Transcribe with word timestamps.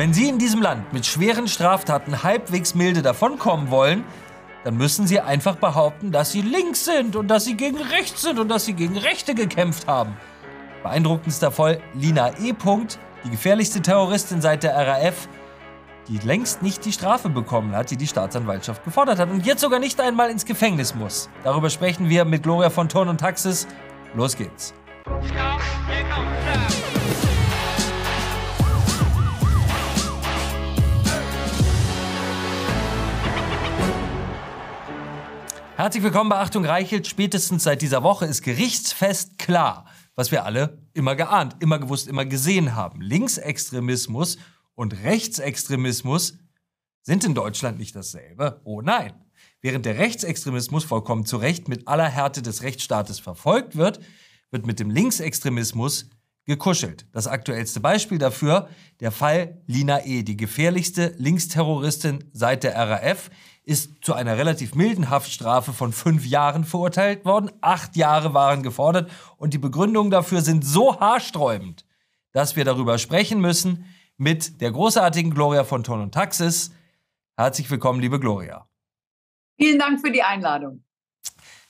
Wenn 0.00 0.14
Sie 0.14 0.30
in 0.30 0.38
diesem 0.38 0.62
Land 0.62 0.94
mit 0.94 1.04
schweren 1.04 1.46
Straftaten 1.46 2.22
halbwegs 2.22 2.74
milde 2.74 3.02
davonkommen 3.02 3.70
wollen, 3.70 4.02
dann 4.64 4.78
müssen 4.78 5.06
Sie 5.06 5.20
einfach 5.20 5.56
behaupten, 5.56 6.10
dass 6.10 6.32
Sie 6.32 6.40
links 6.40 6.86
sind 6.86 7.16
und 7.16 7.28
dass 7.28 7.44
Sie 7.44 7.54
gegen 7.54 7.76
rechts 7.76 8.22
sind 8.22 8.38
und 8.38 8.48
dass 8.48 8.64
Sie 8.64 8.72
gegen 8.72 8.96
Rechte 8.96 9.34
gekämpft 9.34 9.86
haben. 9.86 10.16
Beeindruckendster 10.82 11.52
Fall 11.52 11.82
Lina 11.92 12.30
E. 12.38 12.54
die 13.24 13.30
gefährlichste 13.30 13.82
Terroristin 13.82 14.40
seit 14.40 14.62
der 14.62 14.74
RAF, 14.74 15.28
die 16.08 16.16
längst 16.26 16.62
nicht 16.62 16.82
die 16.86 16.92
Strafe 16.92 17.28
bekommen 17.28 17.76
hat, 17.76 17.90
die 17.90 17.98
die 17.98 18.06
Staatsanwaltschaft 18.06 18.82
gefordert 18.84 19.18
hat 19.18 19.28
und 19.28 19.44
jetzt 19.44 19.60
sogar 19.60 19.80
nicht 19.80 20.00
einmal 20.00 20.30
ins 20.30 20.46
Gefängnis 20.46 20.94
muss. 20.94 21.28
Darüber 21.44 21.68
sprechen 21.68 22.08
wir 22.08 22.24
mit 22.24 22.42
Gloria 22.42 22.70
von 22.70 22.88
Thurn 22.88 23.10
und 23.10 23.20
Taxis. 23.20 23.66
Los 24.14 24.34
geht's. 24.34 24.72
Herzlich 35.80 36.02
willkommen 36.02 36.28
bei 36.28 36.36
Achtung 36.36 36.66
Reichelt. 36.66 37.06
Spätestens 37.06 37.64
seit 37.64 37.80
dieser 37.80 38.02
Woche 38.02 38.26
ist 38.26 38.42
gerichtsfest 38.42 39.38
klar, 39.38 39.86
was 40.14 40.30
wir 40.30 40.44
alle 40.44 40.86
immer 40.92 41.16
geahnt, 41.16 41.56
immer 41.60 41.78
gewusst, 41.78 42.06
immer 42.06 42.26
gesehen 42.26 42.74
haben. 42.76 43.00
Linksextremismus 43.00 44.36
und 44.74 44.92
Rechtsextremismus 45.02 46.36
sind 47.00 47.24
in 47.24 47.34
Deutschland 47.34 47.78
nicht 47.78 47.96
dasselbe. 47.96 48.60
Oh 48.64 48.82
nein. 48.82 49.14
Während 49.62 49.86
der 49.86 49.96
Rechtsextremismus 49.96 50.84
vollkommen 50.84 51.24
zu 51.24 51.38
Recht 51.38 51.66
mit 51.66 51.88
aller 51.88 52.10
Härte 52.10 52.42
des 52.42 52.62
Rechtsstaates 52.62 53.18
verfolgt 53.18 53.74
wird, 53.74 54.00
wird 54.50 54.66
mit 54.66 54.80
dem 54.80 54.90
Linksextremismus 54.90 56.10
gekuschelt. 56.46 57.06
Das 57.12 57.26
aktuellste 57.26 57.80
Beispiel 57.80 58.18
dafür, 58.18 58.68
der 59.00 59.12
Fall 59.12 59.62
Lina 59.66 60.04
E., 60.04 60.22
die 60.22 60.36
gefährlichste 60.36 61.14
Linksterroristin 61.16 62.24
seit 62.32 62.64
der 62.64 62.76
RAF, 62.76 63.30
ist 63.62 64.02
zu 64.04 64.14
einer 64.14 64.36
relativ 64.36 64.74
milden 64.74 65.10
Haftstrafe 65.10 65.72
von 65.72 65.92
fünf 65.92 66.26
Jahren 66.26 66.64
verurteilt 66.64 67.24
worden. 67.24 67.50
Acht 67.60 67.96
Jahre 67.96 68.34
waren 68.34 68.62
gefordert 68.62 69.10
und 69.36 69.54
die 69.54 69.58
Begründungen 69.58 70.10
dafür 70.10 70.40
sind 70.40 70.64
so 70.64 70.98
haarsträubend, 70.98 71.84
dass 72.32 72.56
wir 72.56 72.64
darüber 72.64 72.98
sprechen 72.98 73.40
müssen 73.40 73.84
mit 74.16 74.60
der 74.60 74.72
großartigen 74.72 75.32
Gloria 75.32 75.64
von 75.64 75.84
Ton 75.84 76.00
und 76.00 76.12
Taxis. 76.12 76.72
Herzlich 77.36 77.70
willkommen, 77.70 78.00
liebe 78.00 78.18
Gloria. 78.18 78.66
Vielen 79.58 79.78
Dank 79.78 80.00
für 80.00 80.10
die 80.10 80.22
Einladung. 80.22 80.82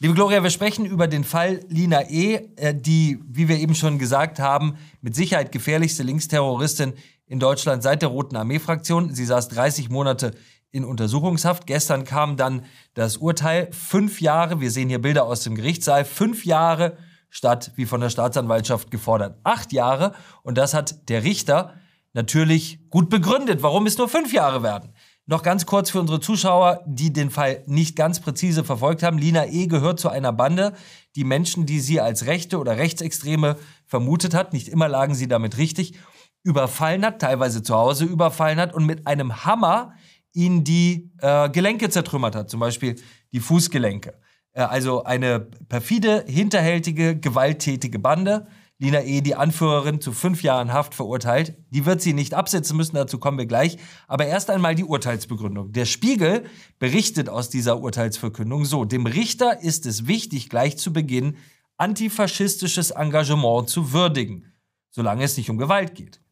Liebe 0.03 0.15
Gloria, 0.15 0.43
wir 0.43 0.49
sprechen 0.49 0.87
über 0.87 1.09
den 1.09 1.25
Fall 1.25 1.61
Lina 1.69 2.09
E., 2.09 2.49
äh, 2.57 2.75
die, 2.75 3.19
wie 3.29 3.49
wir 3.49 3.59
eben 3.59 3.75
schon 3.75 3.99
gesagt 3.99 4.39
haben, 4.39 4.79
mit 5.03 5.15
Sicherheit 5.15 5.53
gefährlichste 5.53 6.05
Linksterroristin 6.05 6.95
in 7.27 7.39
Deutschland 7.39 7.83
seit 7.83 8.01
der 8.01 8.09
Roten 8.09 8.35
Armee-Fraktion. 8.35 9.15
Sie 9.15 9.27
saß 9.27 9.49
30 9.49 9.91
Monate 9.91 10.33
in 10.71 10.87
Untersuchungshaft. 10.87 11.67
Gestern 11.67 12.05
kam 12.05 12.39
dann 12.39 12.65
das 12.95 13.19
Urteil. 13.19 13.69
Fünf 13.73 14.23
Jahre, 14.23 14.63
wir 14.63 14.71
sehen 14.71 14.89
hier 14.89 15.03
Bilder 15.03 15.27
aus 15.27 15.43
dem 15.43 15.55
Gerichtssaal, 15.55 16.07
fünf 16.07 16.47
Jahre 16.47 16.97
statt, 17.29 17.73
wie 17.77 17.85
von 17.85 18.01
der 18.01 18.09
Staatsanwaltschaft 18.09 18.91
gefordert, 18.91 19.39
acht 19.45 19.71
Jahre. 19.71 20.15
Und 20.43 20.57
das 20.57 20.73
hat 20.73 21.11
der 21.11 21.25
Richter 21.25 21.75
natürlich 22.15 22.89
gut 22.89 23.11
begründet, 23.11 23.63
warum 23.63 23.85
es 23.85 23.99
nur 23.99 24.09
fünf 24.09 24.33
Jahre 24.33 24.63
werden. 24.63 24.95
Noch 25.31 25.45
ganz 25.45 25.65
kurz 25.65 25.91
für 25.91 26.01
unsere 26.01 26.19
Zuschauer, 26.19 26.83
die 26.87 27.13
den 27.13 27.31
Fall 27.31 27.63
nicht 27.67 27.95
ganz 27.95 28.19
präzise 28.19 28.65
verfolgt 28.65 29.05
haben. 29.05 29.17
Lina 29.17 29.47
E. 29.47 29.69
gehört 29.69 30.01
zu 30.01 30.09
einer 30.09 30.33
Bande, 30.33 30.73
die 31.15 31.23
Menschen, 31.23 31.67
die 31.67 31.79
sie 31.79 32.01
als 32.01 32.27
Rechte 32.27 32.59
oder 32.59 32.79
Rechtsextreme 32.79 33.57
vermutet 33.87 34.35
hat, 34.35 34.53
nicht 34.53 34.67
immer 34.67 34.89
lagen 34.89 35.15
sie 35.15 35.29
damit 35.29 35.57
richtig, 35.57 35.97
überfallen 36.43 37.07
hat, 37.07 37.21
teilweise 37.21 37.63
zu 37.63 37.77
Hause 37.77 38.07
überfallen 38.07 38.59
hat 38.59 38.75
und 38.75 38.87
mit 38.87 39.07
einem 39.07 39.45
Hammer 39.45 39.93
ihnen 40.33 40.65
die 40.65 41.13
äh, 41.21 41.49
Gelenke 41.49 41.91
zertrümmert 41.91 42.35
hat, 42.35 42.51
zum 42.51 42.59
Beispiel 42.59 42.97
die 43.31 43.39
Fußgelenke. 43.39 44.19
Äh, 44.51 44.63
also 44.63 45.05
eine 45.05 45.39
perfide, 45.39 46.25
hinterhältige, 46.27 47.17
gewalttätige 47.17 48.01
Bande. 48.01 48.49
Lina 48.81 49.03
E., 49.03 49.21
die 49.21 49.35
Anführerin, 49.35 50.01
zu 50.01 50.11
fünf 50.13 50.43
Jahren 50.43 50.73
Haft 50.73 50.95
verurteilt. 50.95 51.55
Die 51.69 51.85
wird 51.85 52.01
sie 52.01 52.15
nicht 52.15 52.33
absetzen 52.33 52.79
müssen, 52.79 52.97
dazu 52.97 53.19
kommen 53.19 53.37
wir 53.37 53.45
gleich. 53.45 53.77
Aber 54.09 54.25
erst 54.25 54.49
einmal 54.49 54.75
die 54.75 54.85
Urteilsbegründung. 54.85 55.73
Der 55.73 55.85
Spiegel 55.85 56.45
berichtet 56.79 57.29
aus 57.29 57.51
dieser 57.51 57.81
Urteilsverkündung 57.81 58.65
so, 58.65 58.87
dem 58.87 59.05
Richter 59.05 59.61
ist 59.61 59.85
es 59.85 60.07
wichtig, 60.07 60.49
gleich 60.49 60.79
zu 60.79 60.95
Beginn 60.95 61.37
antifaschistisches 61.77 62.91
Engagement 62.91 63.69
zu 63.69 63.93
würdigen, 63.93 64.51
solange 64.91 65.25
es 65.25 65.37
nicht 65.37 65.51
um 65.51 65.59
Gewalt 65.59 65.95
geht. 65.95 66.23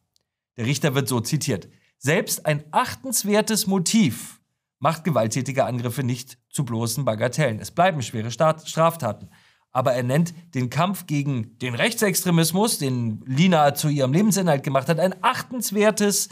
Der 0.57 0.65
Richter 0.65 0.95
wird 0.95 1.07
so 1.07 1.19
zitiert. 1.19 1.69
Selbst 1.99 2.47
ein 2.47 2.63
achtenswertes 2.71 3.67
Motiv 3.67 4.41
macht 4.79 5.03
gewalttätige 5.03 5.65
Angriffe 5.65 6.01
nicht 6.01 6.39
zu 6.49 6.65
bloßen 6.65 7.05
Bagatellen. 7.05 7.59
Es 7.59 7.69
bleiben 7.69 8.01
schwere 8.01 8.31
Straftaten 8.31 9.29
aber 9.71 9.93
er 9.93 10.03
nennt 10.03 10.33
den 10.55 10.69
Kampf 10.69 11.05
gegen 11.05 11.57
den 11.59 11.75
Rechtsextremismus, 11.75 12.79
den 12.79 13.21
Lina 13.25 13.75
zu 13.75 13.89
ihrem 13.89 14.13
Lebensinhalt 14.13 14.63
gemacht 14.63 14.89
hat, 14.89 14.99
ein 14.99 15.15
achtenswertes 15.23 16.29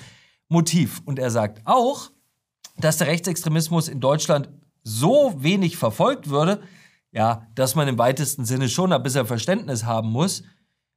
Motiv. 0.50 1.02
Und 1.06 1.20
er 1.20 1.30
sagt 1.30 1.62
auch, 1.66 2.12
dass 2.78 2.98
der 2.98 3.08
Rechtsextremismus 3.08 3.88
in 3.88 4.00
Deutschland 4.00 4.50
so 4.84 5.36
wenig 5.38 5.78
verfolgt 5.78 6.30
würde, 6.30 6.62
ja, 7.12 7.48
dass 7.56 7.76
man 7.76 7.88
im 7.88 7.98
weitesten 7.98 8.46
Sinne 8.46 8.70
schon 8.70 8.94
ein 8.94 9.04
bisschen 9.04 9.28
Verständnis 9.28 9.86
haben 9.86 10.10
muss, 10.10 10.44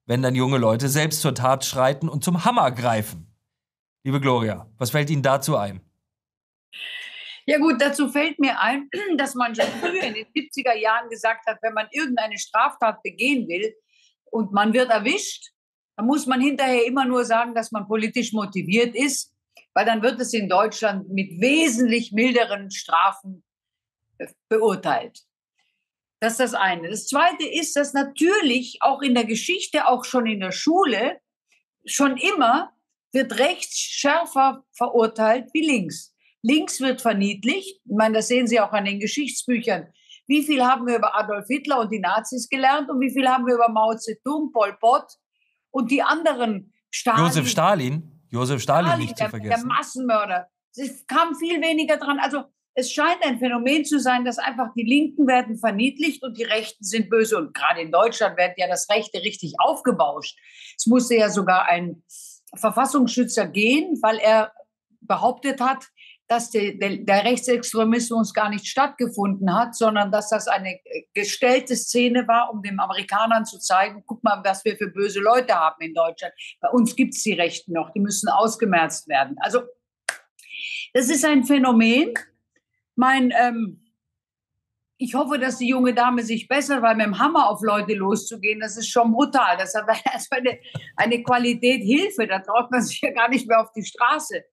wenn 0.07 0.23
dann 0.23 0.35
junge 0.35 0.59
Leute 0.59 0.89
selbst 0.89 1.21
zur 1.21 1.35
Tat 1.35 1.65
schreiten 1.65 2.09
und 2.09 2.25
zum 2.25 2.45
Hammer 2.45 2.71
greifen. 2.71 3.27
Liebe 4.05 4.21
Gloria, 4.21 4.67
was 4.79 4.91
fällt 4.91 5.11
Ihnen 5.11 5.23
dazu 5.23 5.57
ein? 5.57 5.81
Ja 7.47 7.59
gut, 7.59 7.81
dazu 7.81 8.09
fällt 8.09 8.39
mir 8.39 8.61
ein, 8.61 8.89
dass 9.17 9.35
man 9.35 9.55
schon 9.55 9.67
früher 9.81 10.03
in 10.03 10.15
den 10.15 10.27
70er 10.27 10.75
Jahren 10.75 11.09
gesagt 11.09 11.47
hat, 11.47 11.59
wenn 11.63 11.75
man 11.75 11.89
irgendeine 11.91 12.39
Straftat 12.39 13.03
begehen 13.03 13.49
will 13.49 13.75
und 14.27 14.53
man 14.53 14.73
wird 14.73 14.91
erwischt, 14.91 15.51
dann 15.97 16.07
muss 16.07 16.27
man 16.27 16.41
hinterher 16.41 16.87
immer 16.87 17.05
nur 17.05 17.25
sagen, 17.25 17.55
dass 17.55 17.73
man 17.73 17.87
politisch 17.87 18.33
motiviert 18.33 18.95
ist, 18.95 19.35
weil 19.75 19.85
dann 19.85 20.03
wird 20.03 20.21
es 20.21 20.33
in 20.33 20.49
Deutschland 20.49 21.09
mit 21.09 21.41
wesentlich 21.41 22.13
milderen 22.13 22.71
Strafen 22.71 23.45
äh, 24.19 24.27
beurteilt. 24.49 25.21
Das 26.21 26.35
ist 26.35 26.41
das 26.41 26.55
eine. 26.55 26.91
Das 26.91 27.07
zweite 27.07 27.47
ist, 27.47 27.77
dass 27.77 27.95
natürlich 27.95 28.79
auch 28.81 29.01
in 29.01 29.15
der 29.15 29.25
Geschichte, 29.25 29.87
auch 29.87 30.05
schon 30.05 30.27
in 30.27 30.41
der 30.41 30.53
Schule, 30.53 31.19
schon 31.87 32.17
immer 32.19 32.75
wird 33.13 33.39
rechts 33.39 33.79
schärfer 33.79 34.65
verurteilt 34.73 35.49
wie 35.53 35.67
links. 35.67 36.10
Links 36.43 36.81
wird 36.81 37.01
verniedlicht. 37.01 37.81
Ich 37.85 37.97
meine, 37.97 38.17
das 38.17 38.29
sehen 38.29 38.47
Sie 38.47 38.61
auch 38.61 38.73
an 38.73 38.85
den 38.85 39.01
Geschichtsbüchern. 39.01 39.89
Wie 40.27 40.45
viel 40.45 40.65
haben 40.65 40.87
wir 40.87 40.97
über 40.97 41.17
Adolf 41.19 41.47
Hitler 41.49 41.81
und 41.81 41.91
die 41.91 41.99
Nazis 41.99 42.49
gelernt 42.49 42.89
und 42.89 43.01
wie 43.01 43.11
viel 43.11 43.29
haben 43.29 43.47
wir 43.47 43.55
über 43.55 43.69
Mao 43.69 43.97
Zedong, 43.97 44.53
Pol 44.53 44.77
Pot 44.81 45.05
und 45.71 45.91
die 45.91 46.03
anderen 46.03 46.73
Stalin. 46.91 47.25
Josef 47.25 47.49
Stalin. 47.49 48.21
Josef 48.31 48.63
Stalin, 48.63 48.87
Stalin 48.87 49.03
nicht 49.03 49.19
der, 49.19 49.27
zu 49.27 49.31
vergessen. 49.31 49.69
Der 49.69 49.77
Massenmörder. 49.77 50.47
Es 50.77 51.07
kam 51.07 51.35
viel 51.35 51.61
weniger 51.61 51.97
dran. 51.97 52.21
Also 52.21 52.45
es 52.75 52.93
scheint 52.93 53.25
ein 53.25 53.39
Phänomen 53.39 53.85
zu 53.85 53.99
sein, 53.99 54.25
dass 54.25 54.39
einfach 54.39 54.73
die 54.77 54.85
Linken 54.85 55.27
werden 55.27 55.59
verniedlicht 55.59 56.23
und 56.23 56.39
die 56.39 56.45
Rechten 56.45 56.85
sind 56.85 57.11
böse. 57.11 57.37
Und 57.37 57.53
gerade 57.53 57.81
in 57.81 57.91
Deutschland 57.91 58.39
wird 58.39 58.57
ja 58.57 58.69
das 58.69 58.89
Rechte 58.89 59.21
richtig 59.23 59.55
aufgebauscht. 59.59 60.39
Es 60.77 60.87
musste 60.87 61.17
ja 61.17 61.29
sogar 61.29 61.67
ein 61.67 62.05
Verfassungsschützer 62.55 63.47
gehen, 63.47 63.99
weil 64.03 64.19
er 64.19 64.53
behauptet 65.01 65.61
hat, 65.61 65.87
dass 66.31 66.49
der, 66.49 66.75
der, 66.75 67.25
Rechtsextremismus 67.25 68.33
gar 68.33 68.51
nicht 68.51 68.65
stattgefunden 68.69 69.53
hat, 69.53 69.75
sondern 69.75 70.13
dass 70.13 70.31
das 70.31 70.47
eine 70.47 70.79
gestellte 71.13 71.75
Szene 71.75 72.29
war, 72.29 72.53
um 72.53 72.63
den 72.63 72.79
Amerikanern 72.79 73.45
zu 73.45 73.59
zeigen, 73.59 74.05
guck 74.07 74.23
mal, 74.23 74.41
was 74.45 74.65
wir 74.65 74.77
für 74.77 74.87
böse 74.87 75.19
Leute 75.19 75.55
haben 75.57 75.83
in 75.83 75.93
Deutschland. 75.93 76.33
Bei 76.61 76.69
uns 76.69 76.95
gibt 76.95 77.15
es 77.15 77.25
die 77.25 77.33
Rechten 77.33 77.73
noch, 77.73 77.91
die 77.91 77.99
müssen 77.99 78.29
ausgemerzt 78.29 79.09
werden. 79.09 79.37
Also 79.41 79.63
das 80.95 81.11
ist 81.11 81.25
ein 81.25 81.43
Phänomen. 81.43 82.15
Mein, 82.95 83.33
ähm, 83.37 83.91
ich 84.99 85.17
hoffe, 85.17 85.37
dass 85.37 85.59
die 85.59 85.67
junge 85.67 85.95
Dame 85.95 86.23
sich 86.23 86.47
bessert, 86.47 86.81
weil 86.81 86.95
mit 86.95 87.07
dem 87.07 87.19
Hammer 87.19 87.49
auf 87.49 87.61
Leute 87.61 87.95
loszugehen, 87.95 88.61
das 88.61 88.77
ist 88.77 88.89
schon 88.89 89.11
brutal. 89.11 89.57
Das 89.57 89.75
hat 89.75 89.89
eine, 90.31 90.61
eine 90.95 91.25
Qualität 91.25 91.83
Hilfe, 91.83 92.29
da 92.29 92.39
traut 92.39 92.71
man 92.71 92.83
sich 92.83 93.01
ja 93.01 93.11
gar 93.11 93.29
nicht 93.29 93.49
mehr 93.49 93.61
auf 93.61 93.73
die 93.73 93.85
Straße. 93.85 94.45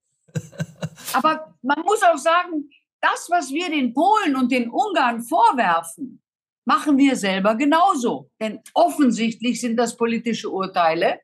Aber 1.12 1.54
man 1.62 1.80
muss 1.82 2.02
auch 2.02 2.18
sagen, 2.18 2.68
das, 3.00 3.28
was 3.30 3.50
wir 3.50 3.70
den 3.70 3.92
Polen 3.94 4.36
und 4.36 4.50
den 4.50 4.70
Ungarn 4.70 5.22
vorwerfen, 5.22 6.22
machen 6.64 6.98
wir 6.98 7.16
selber 7.16 7.54
genauso. 7.54 8.30
Denn 8.40 8.60
offensichtlich 8.74 9.60
sind 9.60 9.76
das 9.76 9.96
politische 9.96 10.50
Urteile. 10.50 11.20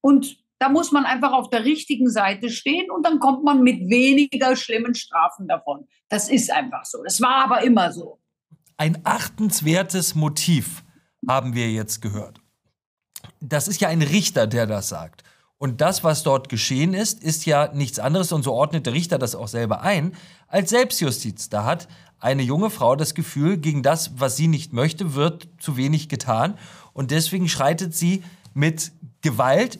Und 0.00 0.36
da 0.58 0.68
muss 0.68 0.92
man 0.92 1.04
einfach 1.04 1.32
auf 1.32 1.50
der 1.50 1.64
richtigen 1.64 2.10
Seite 2.10 2.50
stehen 2.50 2.90
und 2.90 3.04
dann 3.04 3.18
kommt 3.18 3.44
man 3.44 3.62
mit 3.62 3.88
weniger 3.90 4.56
schlimmen 4.56 4.94
Strafen 4.94 5.48
davon. 5.48 5.86
Das 6.08 6.28
ist 6.28 6.50
einfach 6.50 6.84
so. 6.84 7.02
Das 7.02 7.20
war 7.20 7.44
aber 7.44 7.62
immer 7.62 7.92
so. 7.92 8.20
Ein 8.76 9.00
achtenswertes 9.04 10.14
Motiv 10.14 10.84
haben 11.28 11.54
wir 11.54 11.70
jetzt 11.70 12.02
gehört. 12.02 12.40
Das 13.40 13.68
ist 13.68 13.80
ja 13.80 13.88
ein 13.88 14.02
Richter, 14.02 14.46
der 14.46 14.66
das 14.66 14.88
sagt. 14.88 15.22
Und 15.58 15.80
das, 15.80 16.04
was 16.04 16.22
dort 16.22 16.48
geschehen 16.48 16.94
ist, 16.94 17.22
ist 17.22 17.46
ja 17.46 17.72
nichts 17.72 17.98
anderes, 17.98 18.32
und 18.32 18.42
so 18.42 18.52
ordnet 18.52 18.86
der 18.86 18.92
Richter 18.92 19.18
das 19.18 19.34
auch 19.34 19.48
selber 19.48 19.82
ein, 19.82 20.14
als 20.48 20.70
Selbstjustiz. 20.70 21.48
Da 21.48 21.64
hat 21.64 21.88
eine 22.18 22.42
junge 22.42 22.70
Frau 22.70 22.96
das 22.96 23.14
Gefühl, 23.14 23.58
gegen 23.58 23.82
das, 23.82 24.18
was 24.18 24.36
sie 24.36 24.48
nicht 24.48 24.72
möchte, 24.72 25.14
wird 25.14 25.48
zu 25.58 25.76
wenig 25.76 26.08
getan. 26.08 26.58
Und 26.92 27.10
deswegen 27.10 27.48
schreitet 27.48 27.94
sie 27.94 28.22
mit 28.52 28.92
Gewalt, 29.20 29.78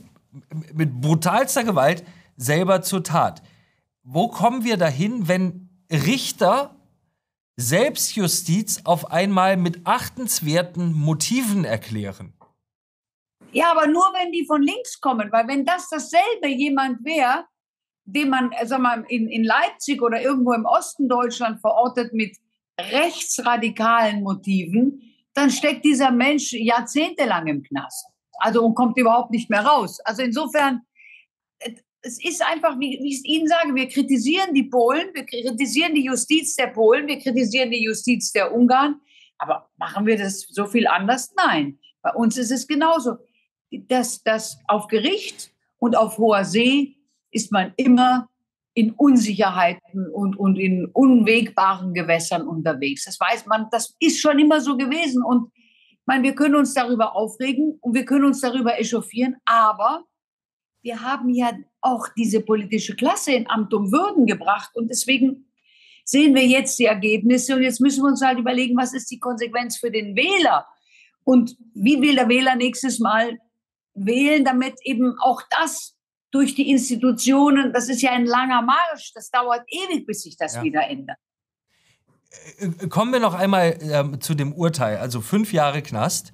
mit 0.73 1.01
brutalster 1.01 1.65
Gewalt 1.65 2.05
selber 2.37 2.83
zur 2.83 3.03
Tat. 3.03 3.43
Wo 4.03 4.29
kommen 4.29 4.65
wir 4.65 4.77
dahin, 4.77 5.29
wenn 5.29 5.69
Richter 5.91 6.75
Selbstjustiz 7.57 8.81
auf 8.85 9.11
einmal 9.11 9.57
mit 9.57 9.87
achtenswerten 9.87 10.93
Motiven 10.93 11.65
erklären? 11.65 12.33
Ja, 13.55 13.71
aber 13.71 13.87
nur 13.87 14.13
wenn 14.15 14.33
die 14.33 14.45
von 14.47 14.63
links 14.63 15.01
kommen, 15.01 15.31
weil 15.31 15.47
wenn 15.47 15.65
das 15.65 15.89
dasselbe 15.89 16.49
jemand 16.49 17.05
wäre, 17.05 17.45
den 18.05 18.29
man, 18.29 18.51
äh, 18.53 18.67
sag 18.67 18.81
mal, 18.81 19.05
in, 19.09 19.29
in 19.29 19.45
Leipzig 19.45 20.03
oder 20.03 20.21
irgendwo 20.21 20.53
im 20.53 20.67
Osten 20.67 21.09
Deutschland 21.09 21.61
verortet 21.61 22.13
mit 22.13 22.37
rechtsradikalen 22.79 24.23
Motiven, 24.25 25.01
dann 25.35 25.51
steckt 25.51 25.85
dieser 25.85 26.11
Mensch 26.11 26.53
jahrzehntelang 26.53 27.47
im 27.47 27.63
Knast. 27.63 28.07
Also 28.39 28.65
und 28.65 28.75
kommt 28.75 28.99
überhaupt 28.99 29.31
nicht 29.31 29.49
mehr 29.49 29.65
raus. 29.65 30.01
Also 30.01 30.23
insofern, 30.23 30.83
äh, 31.61 31.75
es 32.03 32.23
ist 32.23 32.43
einfach, 32.43 32.79
wie, 32.81 32.99
wie 33.03 33.15
ich 33.15 33.25
Ihnen 33.25 33.47
sage, 33.47 33.73
wir 33.73 33.89
kritisieren 33.89 34.53
die 34.53 34.65
Polen, 34.65 35.15
wir 35.15 35.25
kritisieren 35.25 35.95
die 35.95 36.05
Justiz 36.05 36.57
der 36.57 36.67
Polen, 36.67 37.07
wir 37.07 37.21
kritisieren 37.21 37.71
die 37.71 37.85
Justiz 37.85 38.33
der 38.33 38.53
Ungarn. 38.53 39.01
Aber 39.39 39.71
machen 39.77 40.07
wir 40.07 40.19
das 40.19 40.41
so 40.51 40.67
viel 40.67 40.89
anders? 40.89 41.33
Nein. 41.37 41.79
Bei 42.03 42.13
uns 42.13 42.37
ist 42.37 42.51
es 42.51 42.67
genauso 42.67 43.17
dass 43.89 44.23
das 44.23 44.59
auf 44.67 44.89
Gericht 44.89 45.53
und 45.79 45.97
auf 45.97 46.19
hoher 46.19 46.45
See 46.45 46.97
ist 47.31 47.53
man 47.53 47.73
immer 47.77 48.29
in 48.75 48.91
Unsicherheiten 48.93 50.11
und, 50.11 50.37
und 50.37 50.57
in 50.59 50.87
unwegbaren 50.87 51.95
Gewässern 51.95 52.47
unterwegs. 52.47 53.05
Das 53.05 53.19
weiß 53.21 53.47
man, 53.47 53.69
das 53.71 53.95
ist 54.01 54.21
schon 54.21 54.39
immer 54.39 54.61
so 54.61 54.77
gewesen. 54.77 55.23
Und 55.23 55.51
ich 55.55 56.07
meine, 56.07 56.25
wir 56.25 56.35
können 56.35 56.57
uns 56.57 56.75
darüber 56.75 57.15
aufregen 57.15 57.79
und 57.81 57.95
wir 57.95 58.05
können 58.05 58.25
uns 58.25 58.41
darüber 58.41 58.79
echauffieren, 58.79 59.37
aber 59.45 60.05
wir 60.83 61.01
haben 61.01 61.31
ja 61.31 61.53
auch 61.81 62.09
diese 62.17 62.41
politische 62.41 62.95
Klasse 62.95 63.33
in 63.33 63.49
Amt 63.49 63.73
und 63.73 63.91
Würden 63.91 64.27
gebracht. 64.27 64.71
Und 64.75 64.89
deswegen 64.89 65.47
sehen 66.05 66.35
wir 66.35 66.47
jetzt 66.47 66.79
die 66.79 66.85
Ergebnisse 66.85 67.57
und 67.57 67.63
jetzt 67.63 67.81
müssen 67.81 68.03
wir 68.03 68.09
uns 68.09 68.23
halt 68.23 68.39
überlegen, 68.39 68.77
was 68.77 68.93
ist 68.93 69.11
die 69.11 69.19
Konsequenz 69.19 69.79
für 69.79 69.91
den 69.91 70.15
Wähler? 70.15 70.67
Und 71.25 71.57
wie 71.75 72.03
will 72.03 72.17
der 72.17 72.29
Wähler 72.29 72.55
nächstes 72.57 72.99
Mal 72.99 73.39
wählen, 73.95 74.45
damit 74.45 74.75
eben 74.83 75.17
auch 75.21 75.43
das 75.51 75.95
durch 76.31 76.55
die 76.55 76.71
Institutionen, 76.71 77.73
das 77.73 77.89
ist 77.89 78.03
ja 78.03 78.11
ein 78.11 78.27
langer 78.27 78.61
Marsch, 78.63 79.13
das 79.15 79.31
dauert 79.31 79.63
ewig, 79.69 80.05
bis 80.07 80.23
sich 80.23 80.37
das 80.37 80.57
ja. 80.57 80.63
wieder 80.63 80.89
ändert. 80.89 81.19
Äh, 82.59 82.67
äh, 82.67 82.89
kommen 82.89 83.13
wir 83.13 83.21
noch 83.21 83.35
einmal 83.35 83.79
äh, 83.81 84.19
zu 84.19 84.35
dem 84.35 84.53
Urteil. 84.53 84.99
Also 84.99 85.21
fünf 85.21 85.53
Jahre 85.53 85.83
Knast, 85.83 86.33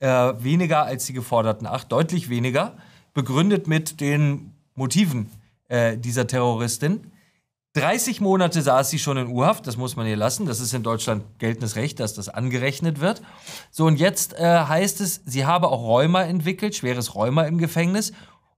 äh, 0.00 0.08
weniger 0.08 0.84
als 0.84 1.06
die 1.06 1.12
geforderten 1.12 1.66
acht, 1.66 1.92
deutlich 1.92 2.28
weniger, 2.28 2.76
begründet 3.14 3.66
mit 3.66 4.00
den 4.00 4.52
Motiven 4.74 5.30
äh, 5.68 5.96
dieser 5.96 6.26
Terroristin. 6.26 7.12
30 7.76 8.22
Monate 8.22 8.62
saß 8.62 8.88
sie 8.88 8.98
schon 8.98 9.18
in 9.18 9.28
Urhaft, 9.28 9.66
das 9.66 9.76
muss 9.76 9.96
man 9.96 10.06
ihr 10.06 10.16
lassen. 10.16 10.46
Das 10.46 10.60
ist 10.60 10.72
in 10.72 10.82
Deutschland 10.82 11.24
geltendes 11.38 11.76
Recht, 11.76 12.00
dass 12.00 12.14
das 12.14 12.28
angerechnet 12.28 13.00
wird. 13.00 13.20
So, 13.70 13.84
und 13.84 14.00
jetzt 14.00 14.32
äh, 14.34 14.64
heißt 14.64 15.00
es, 15.02 15.20
sie 15.26 15.44
habe 15.44 15.68
auch 15.68 15.82
Rheuma 15.82 16.22
entwickelt, 16.22 16.74
schweres 16.74 17.14
Rheuma 17.14 17.42
im 17.42 17.58
Gefängnis. 17.58 18.12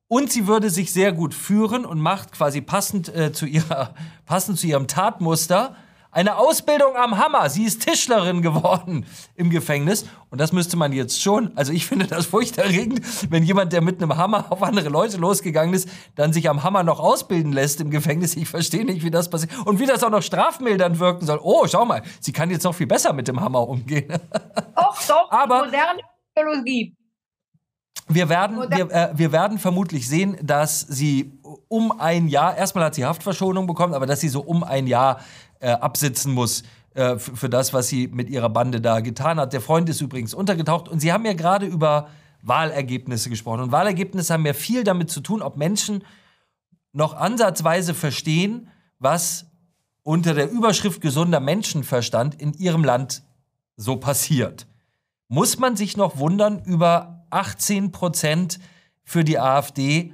Und 0.07 0.33
sie 0.33 0.47
würde 0.47 0.71
sich 0.71 0.93
sehr 0.93 1.13
gut 1.13 1.35
führen 1.35 1.85
und 1.85 2.01
macht 2.01 2.33
quasi 2.33 2.61
passend, 2.61 3.15
äh, 3.15 3.33
zu, 3.33 3.47
ihrer, 3.47 3.95
passend 4.25 4.59
zu 4.59 4.67
ihrem 4.69 4.87
Tatmuster 4.87 5.75
eine 6.11 6.37
Ausbildung 6.37 6.97
am 6.97 7.19
Hammer. 7.19 7.51
Sie 7.51 7.65
ist 7.65 7.83
Tischlerin 7.85 8.43
geworden 8.43 9.07
im 9.35 9.51
Gefängnis. 9.51 10.07
Und 10.31 10.41
das 10.41 10.53
müsste 10.53 10.77
man 10.77 10.93
jetzt 10.93 11.23
schon. 11.23 11.53
Also 11.57 11.73
ich 11.73 11.87
finde 11.87 12.07
das 12.07 12.27
furchterregend, 12.27 13.01
wenn 13.31 13.43
jemand, 13.43 13.73
der 13.73 13.81
mit 13.81 14.03
einem 14.03 14.17
Hammer 14.17 14.47
auf 14.51 14.63
andere 14.63 14.89
Leute 14.89 15.17
losgegangen 15.19 15.75
ist, 15.75 15.89
dann 16.15 16.33
sich 16.33 16.49
am 16.49 16.63
Hammer 16.63 16.83
noch 16.83 17.01
ausbilden 17.01 17.53
lässt 17.53 17.81
im 17.81 17.91
Gefängnis. 17.91 18.37
Ich 18.37 18.49
verstehe 18.49 18.85
nicht, 18.85 19.03
wie 19.05 19.11
das 19.11 19.31
passiert. 19.31 19.53
Und 19.67 19.81
wie 19.81 19.87
das 19.87 20.03
auch 20.03 20.11
noch 20.11 20.23
strafmildernd 20.23 20.99
wirken 20.99 21.27
soll. 21.27 21.41
Oh, 21.43 21.67
schau 21.67 21.85
mal, 21.85 22.03
sie 22.21 22.33
kann 22.33 22.51
jetzt 22.51 22.65
noch 22.65 22.75
viel 22.75 22.87
besser 22.87 23.13
mit 23.13 23.29
dem 23.29 23.41
Hammer 23.41 23.69
umgehen. 23.69 24.09
Doch, 24.77 24.97
doch, 25.07 25.31
Aber 25.31 25.65
moderne 25.65 26.01
Technologie. 26.35 26.95
Wir 28.11 28.29
werden, 28.31 28.71
wir, 28.71 28.91
äh, 28.91 29.11
wir 29.15 29.33
werden 29.33 29.59
vermutlich 29.59 30.09
sehen, 30.09 30.39
dass 30.43 30.81
sie 30.81 31.39
um 31.69 31.93
ein 32.01 32.29
Jahr, 32.29 32.57
erstmal 32.57 32.85
hat 32.85 32.95
sie 32.95 33.05
Haftverschonung 33.05 33.67
bekommen, 33.67 33.93
aber 33.93 34.07
dass 34.07 34.21
sie 34.21 34.31
so 34.31 34.41
um 34.41 34.65
ein 34.65 34.87
Jahr 34.87 35.21
äh, 35.61 35.71
absitzen 35.71 36.33
muss 36.33 36.63
äh, 36.95 37.19
für 37.19 37.49
das, 37.49 37.73
was 37.73 37.89
sie 37.89 38.09
mit 38.09 38.31
ihrer 38.31 38.49
Bande 38.49 38.81
da 38.81 39.01
getan 39.01 39.39
hat. 39.39 39.53
Der 39.53 39.61
Freund 39.61 39.89
ist 39.89 40.01
übrigens 40.01 40.35
untergetaucht 40.35 40.89
und 40.89 41.01
Sie 41.01 41.13
haben 41.13 41.25
ja 41.25 41.33
gerade 41.33 41.67
über 41.67 42.09
Wahlergebnisse 42.43 43.31
gesprochen. 43.31 43.61
Und 43.61 43.73
Wahlergebnisse 43.73 44.33
haben 44.33 44.47
ja 44.47 44.53
viel 44.53 44.85
damit 44.85 45.11
zu 45.11 45.21
tun, 45.21 45.43
ob 45.43 45.57
Menschen 45.57 46.05
noch 46.93 47.15
ansatzweise 47.15 47.95
verstehen, 47.95 48.69
was 48.99 49.47
unter 50.03 50.35
der 50.35 50.51
Überschrift 50.51 51.01
gesunder 51.01 51.41
Menschenverstand 51.41 52.41
in 52.41 52.55
ihrem 52.55 52.85
Land 52.85 53.23
so 53.77 53.97
passiert. 53.97 54.67
Muss 55.29 55.59
man 55.59 55.77
sich 55.77 55.97
noch 55.97 56.19
wundern 56.19 56.63
über 56.65 57.27
18 57.31 57.93
Prozent 57.93 58.59
für 59.05 59.25
die 59.25 59.39
AfD, 59.39 60.13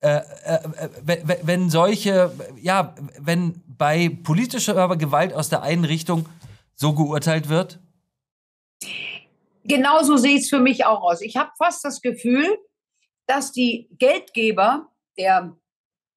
äh, 0.00 0.20
äh, 0.44 0.58
äh 1.06 1.36
wenn 1.42 1.70
solche, 1.70 2.32
ja, 2.60 2.94
wenn 3.18 3.62
bei 3.66 4.10
politischer 4.22 4.96
Gewalt 4.96 5.32
aus 5.32 5.48
der 5.48 5.62
einen 5.62 5.84
Richtung 5.84 6.26
so 6.74 6.94
geurteilt 6.94 7.48
wird? 7.48 7.78
Genauso 9.64 10.16
sieht 10.16 10.40
es 10.40 10.48
für 10.48 10.60
mich 10.60 10.86
auch 10.86 11.02
aus. 11.02 11.20
Ich 11.20 11.36
habe 11.36 11.50
fast 11.58 11.84
das 11.84 12.00
Gefühl, 12.00 12.58
dass 13.26 13.52
die 13.52 13.88
Geldgeber 13.98 14.88
der 15.18 15.56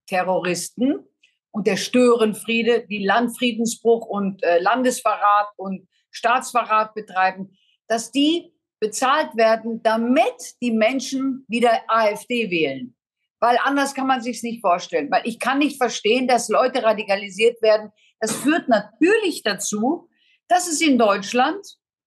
Terroristen 0.07 1.05
und 1.51 1.67
der 1.67 1.77
Störenfriede, 1.77 2.87
die 2.87 3.05
Landfriedensbruch 3.05 4.05
und 4.05 4.41
äh, 4.43 4.59
Landesverrat 4.59 5.49
und 5.57 5.87
Staatsverrat 6.09 6.93
betreiben, 6.93 7.57
dass 7.87 8.11
die 8.11 8.53
bezahlt 8.79 9.35
werden, 9.35 9.83
damit 9.83 10.55
die 10.61 10.71
Menschen 10.71 11.45
wieder 11.47 11.81
AfD 11.87 12.49
wählen 12.49 12.95
weil 13.43 13.59
anders 13.61 13.93
kann 13.93 14.07
man 14.07 14.21
sich 14.21 14.41
nicht 14.41 14.61
vorstellen. 14.61 15.11
Weil 15.11 15.23
ich 15.25 15.37
kann 15.37 15.59
nicht 15.59 15.75
verstehen, 15.75 16.29
dass 16.29 16.47
Leute 16.47 16.81
radikalisiert 16.81 17.61
werden. 17.61 17.91
Das 18.21 18.33
führt 18.33 18.69
natürlich 18.69 19.43
dazu, 19.43 20.07
dass 20.47 20.69
es 20.69 20.79
in 20.79 20.97
Deutschland 20.97 21.59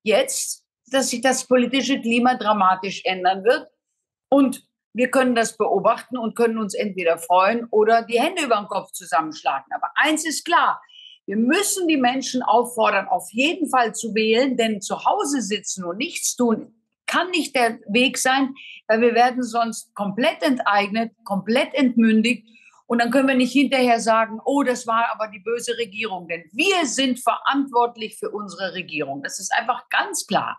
jetzt, 0.02 0.64
dass 0.87 1.11
sich 1.11 1.20
das 1.20 1.46
politische 1.46 2.00
Klima 2.00 2.37
dramatisch 2.37 3.02
ändern 3.04 3.44
wird. 3.44 3.68
Und 4.30 4.66
wir 4.94 5.11
können 5.11 5.34
das 5.34 5.58
beobachten 5.58 6.16
und 6.16 6.37
können 6.37 6.56
uns 6.56 6.72
entweder 6.72 7.18
freuen 7.18 7.66
oder 7.70 8.00
die 8.00 8.18
Hände 8.18 8.44
über 8.44 8.56
den 8.56 8.68
Kopf 8.68 8.92
zusammenschlagen. 8.92 9.70
Aber 9.75 9.90
eins 9.94 10.25
ist 10.25 10.46
klar, 10.46 10.80
wir 11.26 11.37
müssen 11.37 11.87
die 11.87 11.99
Menschen 11.99 12.42
auffordern, 12.42 13.08
auf 13.08 13.28
jeden 13.30 13.68
Fall 13.68 13.94
zu 13.94 14.14
wählen, 14.14 14.56
denn 14.56 14.80
zu 14.80 15.04
Hause 15.04 15.42
sitzen 15.42 15.84
und 15.84 15.99
nichts 15.99 16.34
tun 16.34 16.72
kann 17.16 17.30
nicht 17.30 17.54
der 17.54 17.78
Weg 17.88 18.18
sein, 18.18 18.54
weil 18.88 19.00
wir 19.00 19.14
werden 19.14 19.42
sonst 19.42 19.94
komplett 19.94 20.42
enteignet, 20.42 21.12
komplett 21.25 21.75
entmündigt. 21.75 22.46
Und 22.87 23.00
dann 23.00 23.11
können 23.11 23.26
wir 23.26 23.35
nicht 23.35 23.52
hinterher 23.52 24.00
sagen, 24.00 24.38
oh, 24.44 24.62
das 24.62 24.87
war 24.87 25.06
aber 25.12 25.28
die 25.28 25.40
böse 25.40 25.76
Regierung. 25.76 26.28
Denn 26.28 26.44
wir 26.52 26.87
sind 26.87 27.18
verantwortlich 27.18 28.16
für 28.18 28.30
unsere 28.30 28.75
Regierung. 28.75 29.23
Das 29.23 29.40
ist 29.40 29.52
einfach 29.52 29.88
ganz 29.88 30.26
klar. 30.26 30.58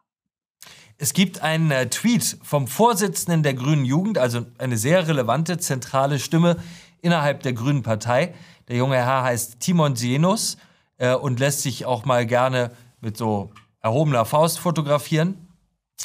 Es 0.98 1.14
gibt 1.14 1.44
einen 1.44 1.70
äh, 1.72 1.90
Tweet 1.90 2.38
vom 2.42 2.68
Vorsitzenden 2.68 3.44
der 3.44 3.54
Grünen 3.54 3.86
Jugend, 3.86 4.18
also 4.18 4.46
eine 4.58 4.78
sehr 4.78 5.08
relevante 5.08 5.60
zentrale 5.60 6.18
Stimme 6.18 6.58
innerhalb 7.02 7.44
der 7.44 7.54
Grünen 7.54 7.84
Partei. 7.84 8.34
Der 8.68 8.78
junge 8.78 8.98
Herr 8.98 9.24
heißt 9.24 9.60
Timon 9.60 9.96
Sienus 9.96 10.58
äh, 10.98 11.14
und 11.14 11.40
lässt 11.40 11.62
sich 11.62 11.86
auch 11.86 12.04
mal 12.04 12.26
gerne 12.26 12.72
mit 13.00 13.16
so 13.16 13.52
erhobener 13.80 14.26
Faust 14.26 14.60
fotografieren. 14.60 15.47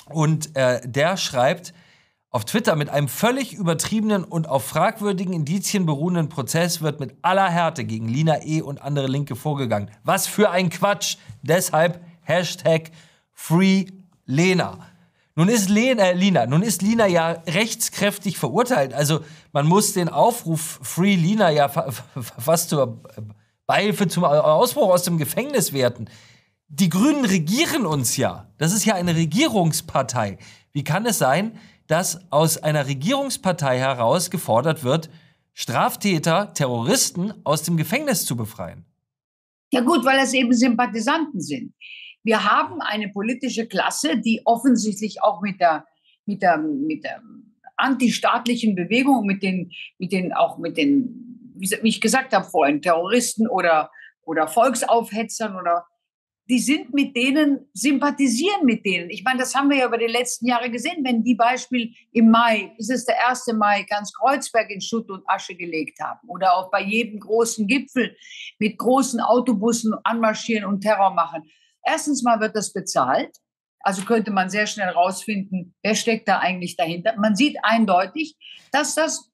Und 0.09 0.57
äh, 0.57 0.81
der 0.85 1.17
schreibt 1.17 1.73
auf 2.31 2.47
Twitter, 2.47 2.77
mit 2.77 2.89
einem 2.89 3.09
völlig 3.09 3.53
übertriebenen 3.53 4.25
und 4.25 4.49
auf 4.49 4.65
fragwürdigen 4.65 5.35
Indizien 5.35 5.85
beruhenden 5.85 6.31
Prozess 6.31 6.81
wird 6.81 6.99
mit 6.99 7.15
aller 7.21 7.49
Härte 7.49 7.85
gegen 7.85 8.09
Lina 8.09 8.43
E. 8.43 8.63
und 8.63 8.81
andere 8.81 9.07
Linke 9.07 9.37
vorgegangen. 9.37 9.91
Was 10.03 10.27
für 10.27 10.51
ein 10.51 10.71
Quatsch. 10.71 11.19
Deshalb 11.43 12.01
Hashtag 12.23 12.91
FreeLena. 13.33 14.79
Nun 15.35 15.49
ist 15.49 15.69
Lena, 15.69 16.05
äh, 16.05 16.15
Lina, 16.15 16.47
nun 16.47 16.63
ist 16.63 16.83
Lina 16.83 17.07
ja 17.07 17.43
rechtskräftig 17.47 18.39
verurteilt. 18.39 18.95
Also 18.95 19.21
man 19.53 19.67
muss 19.67 19.93
den 19.93 20.09
Aufruf 20.09 20.81
Free 20.83 21.17
Lina 21.17 21.51
ja 21.51 21.69
fast 21.69 22.71
zur 22.71 23.03
Beihilfe 23.67 24.09
zum 24.09 24.25
Ausbruch 24.25 24.91
aus 24.91 25.05
dem 25.05 25.19
Gefängnis 25.19 25.73
werten 25.73 26.09
die 26.75 26.89
Grünen 26.89 27.27
regieren 27.27 27.85
uns 27.85 28.17
ja. 28.17 28.49
Das 28.57 28.73
ist 28.73 28.87
ja 28.87 28.95
eine 28.95 29.15
Regierungspartei. 29.15 30.39
Wie 30.73 30.83
kann 30.83 31.05
es 31.05 31.19
sein, 31.19 31.59
dass 31.87 32.33
aus 32.33 32.57
einer 32.57 32.87
Regierungspartei 32.87 33.79
heraus 33.79 34.31
gefordert 34.31 34.83
wird, 34.83 35.11
Straftäter, 35.53 36.55
Terroristen 36.55 37.35
aus 37.45 37.63
dem 37.63 37.77
Gefängnis 37.77 38.25
zu 38.25 38.37
befreien. 38.37 38.87
Ja 39.71 39.83
gut, 39.83 40.03
weil 40.07 40.19
es 40.21 40.33
eben 40.33 40.55
Sympathisanten 40.55 41.43
sind. 41.43 41.75
Wir 42.23 42.51
haben 42.51 42.81
eine 42.81 43.11
politische 43.11 43.67
Klasse, 43.67 44.19
die 44.19 44.41
offensichtlich 44.47 45.23
auch 45.23 45.43
mit 45.43 45.61
der, 45.61 45.85
mit 46.25 46.41
der, 46.41 46.57
mit 46.57 47.05
der 47.05 47.21
antistaatlichen 47.77 48.75
Bewegung, 48.75 49.27
mit 49.27 49.43
den, 49.43 49.71
mit 49.99 50.13
den, 50.13 50.33
auch 50.33 50.57
mit 50.57 50.79
den, 50.79 51.53
wie 51.55 51.89
ich 51.89 52.01
gesagt 52.01 52.33
habe 52.33 52.49
vorhin, 52.49 52.81
Terroristen 52.81 53.47
oder, 53.47 53.91
oder 54.23 54.49
Volksaufhetzern 54.49 55.57
oder 55.57 55.85
die 56.49 56.59
sind 56.59 56.93
mit 56.93 57.17
denen, 57.17 57.71
sympathisieren 57.73 58.65
mit 58.65 58.85
denen. 58.85 59.11
Ich 59.11 59.23
meine, 59.25 59.39
das 59.39 59.55
haben 59.55 59.71
wir 59.71 59.79
ja 59.79 59.87
über 59.87 59.99
die 59.99 60.07
letzten 60.07 60.47
Jahre 60.47 60.71
gesehen, 60.71 61.05
wenn 61.05 61.23
die 61.23 61.35
Beispiel 61.35 61.95
im 62.13 62.31
Mai, 62.31 62.75
ist 62.79 62.91
es 62.91 63.05
der 63.05 63.29
1. 63.29 63.47
Mai, 63.55 63.85
ganz 63.89 64.13
Kreuzberg 64.13 64.71
in 64.71 64.81
Schutt 64.81 65.11
und 65.11 65.23
Asche 65.29 65.55
gelegt 65.55 66.01
haben 66.01 66.29
oder 66.29 66.55
auch 66.57 66.71
bei 66.71 66.83
jedem 66.83 67.21
großen 67.21 67.67
Gipfel 67.67 68.17
mit 68.59 68.77
großen 68.77 69.21
Autobussen 69.21 69.95
anmarschieren 70.05 70.65
und 70.65 70.81
Terror 70.81 71.15
machen. 71.15 71.45
Erstens 71.85 72.23
mal 72.23 72.41
wird 72.41 72.57
das 72.57 72.73
bezahlt. 72.73 73.37
Also 73.81 74.03
könnte 74.03 74.31
man 74.31 74.49
sehr 74.49 74.67
schnell 74.67 74.91
rausfinden, 74.91 75.75
wer 75.83 75.97
steckt 75.97 76.29
da 76.29 76.39
eigentlich 76.39 76.77
dahinter. 76.77 77.15
Man 77.17 77.35
sieht 77.35 77.57
eindeutig, 77.63 78.37
dass 78.71 78.95
das 78.95 79.33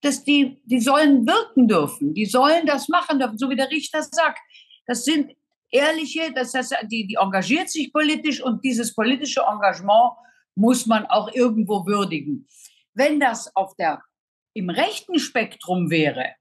dass 0.00 0.22
die, 0.22 0.60
die 0.64 0.80
sollen 0.80 1.26
wirken 1.26 1.66
dürfen, 1.66 2.14
die 2.14 2.26
sollen 2.26 2.66
das 2.66 2.88
machen 2.88 3.18
dürfen, 3.18 3.36
so 3.38 3.50
wie 3.50 3.56
der 3.56 3.70
Richter 3.70 4.02
sagt. 4.02 4.38
Das 4.86 5.04
sind 5.04 5.32
ehrliche, 5.70 6.32
das 6.34 6.54
heißt, 6.54 6.76
die, 6.90 7.06
die 7.06 7.16
engagiert 7.16 7.70
sich 7.70 7.92
politisch 7.92 8.42
und 8.42 8.64
dieses 8.64 8.94
politische 8.94 9.42
Engagement 9.42 10.12
muss 10.54 10.86
man 10.86 11.06
auch 11.06 11.32
irgendwo 11.32 11.86
würdigen. 11.86 12.46
Wenn 12.94 13.20
das 13.20 13.54
auf 13.54 13.76
der, 13.76 14.02
im 14.54 14.70
rechten 14.70 15.18
Spektrum 15.18 15.90
wäre, 15.90 16.34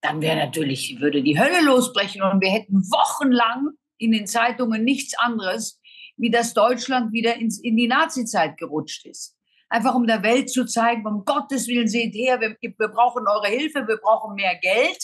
dann 0.00 0.20
wäre 0.20 0.36
natürlich, 0.36 1.00
würde 1.00 1.22
die 1.22 1.38
Hölle 1.38 1.62
losbrechen 1.62 2.22
und 2.22 2.40
wir 2.40 2.50
hätten 2.50 2.82
wochenlang 2.90 3.70
in 3.98 4.10
den 4.10 4.26
Zeitungen 4.26 4.84
nichts 4.84 5.16
anderes, 5.18 5.80
wie 6.16 6.30
dass 6.30 6.54
Deutschland 6.54 7.12
wieder 7.12 7.36
ins, 7.36 7.60
in 7.60 7.76
die 7.76 7.86
Nazizeit 7.88 8.56
gerutscht 8.56 9.06
ist. 9.06 9.36
Einfach 9.68 9.94
um 9.94 10.06
der 10.06 10.22
Welt 10.22 10.50
zu 10.50 10.66
zeigen, 10.66 11.06
um 11.06 11.24
Gottes 11.24 11.68
Willen, 11.68 11.88
seht 11.88 12.14
her, 12.14 12.40
wir, 12.40 12.56
wir 12.60 12.88
brauchen 12.88 13.26
eure 13.26 13.48
Hilfe, 13.48 13.86
wir 13.86 13.96
brauchen 13.96 14.34
mehr 14.34 14.56
Geld, 14.56 14.98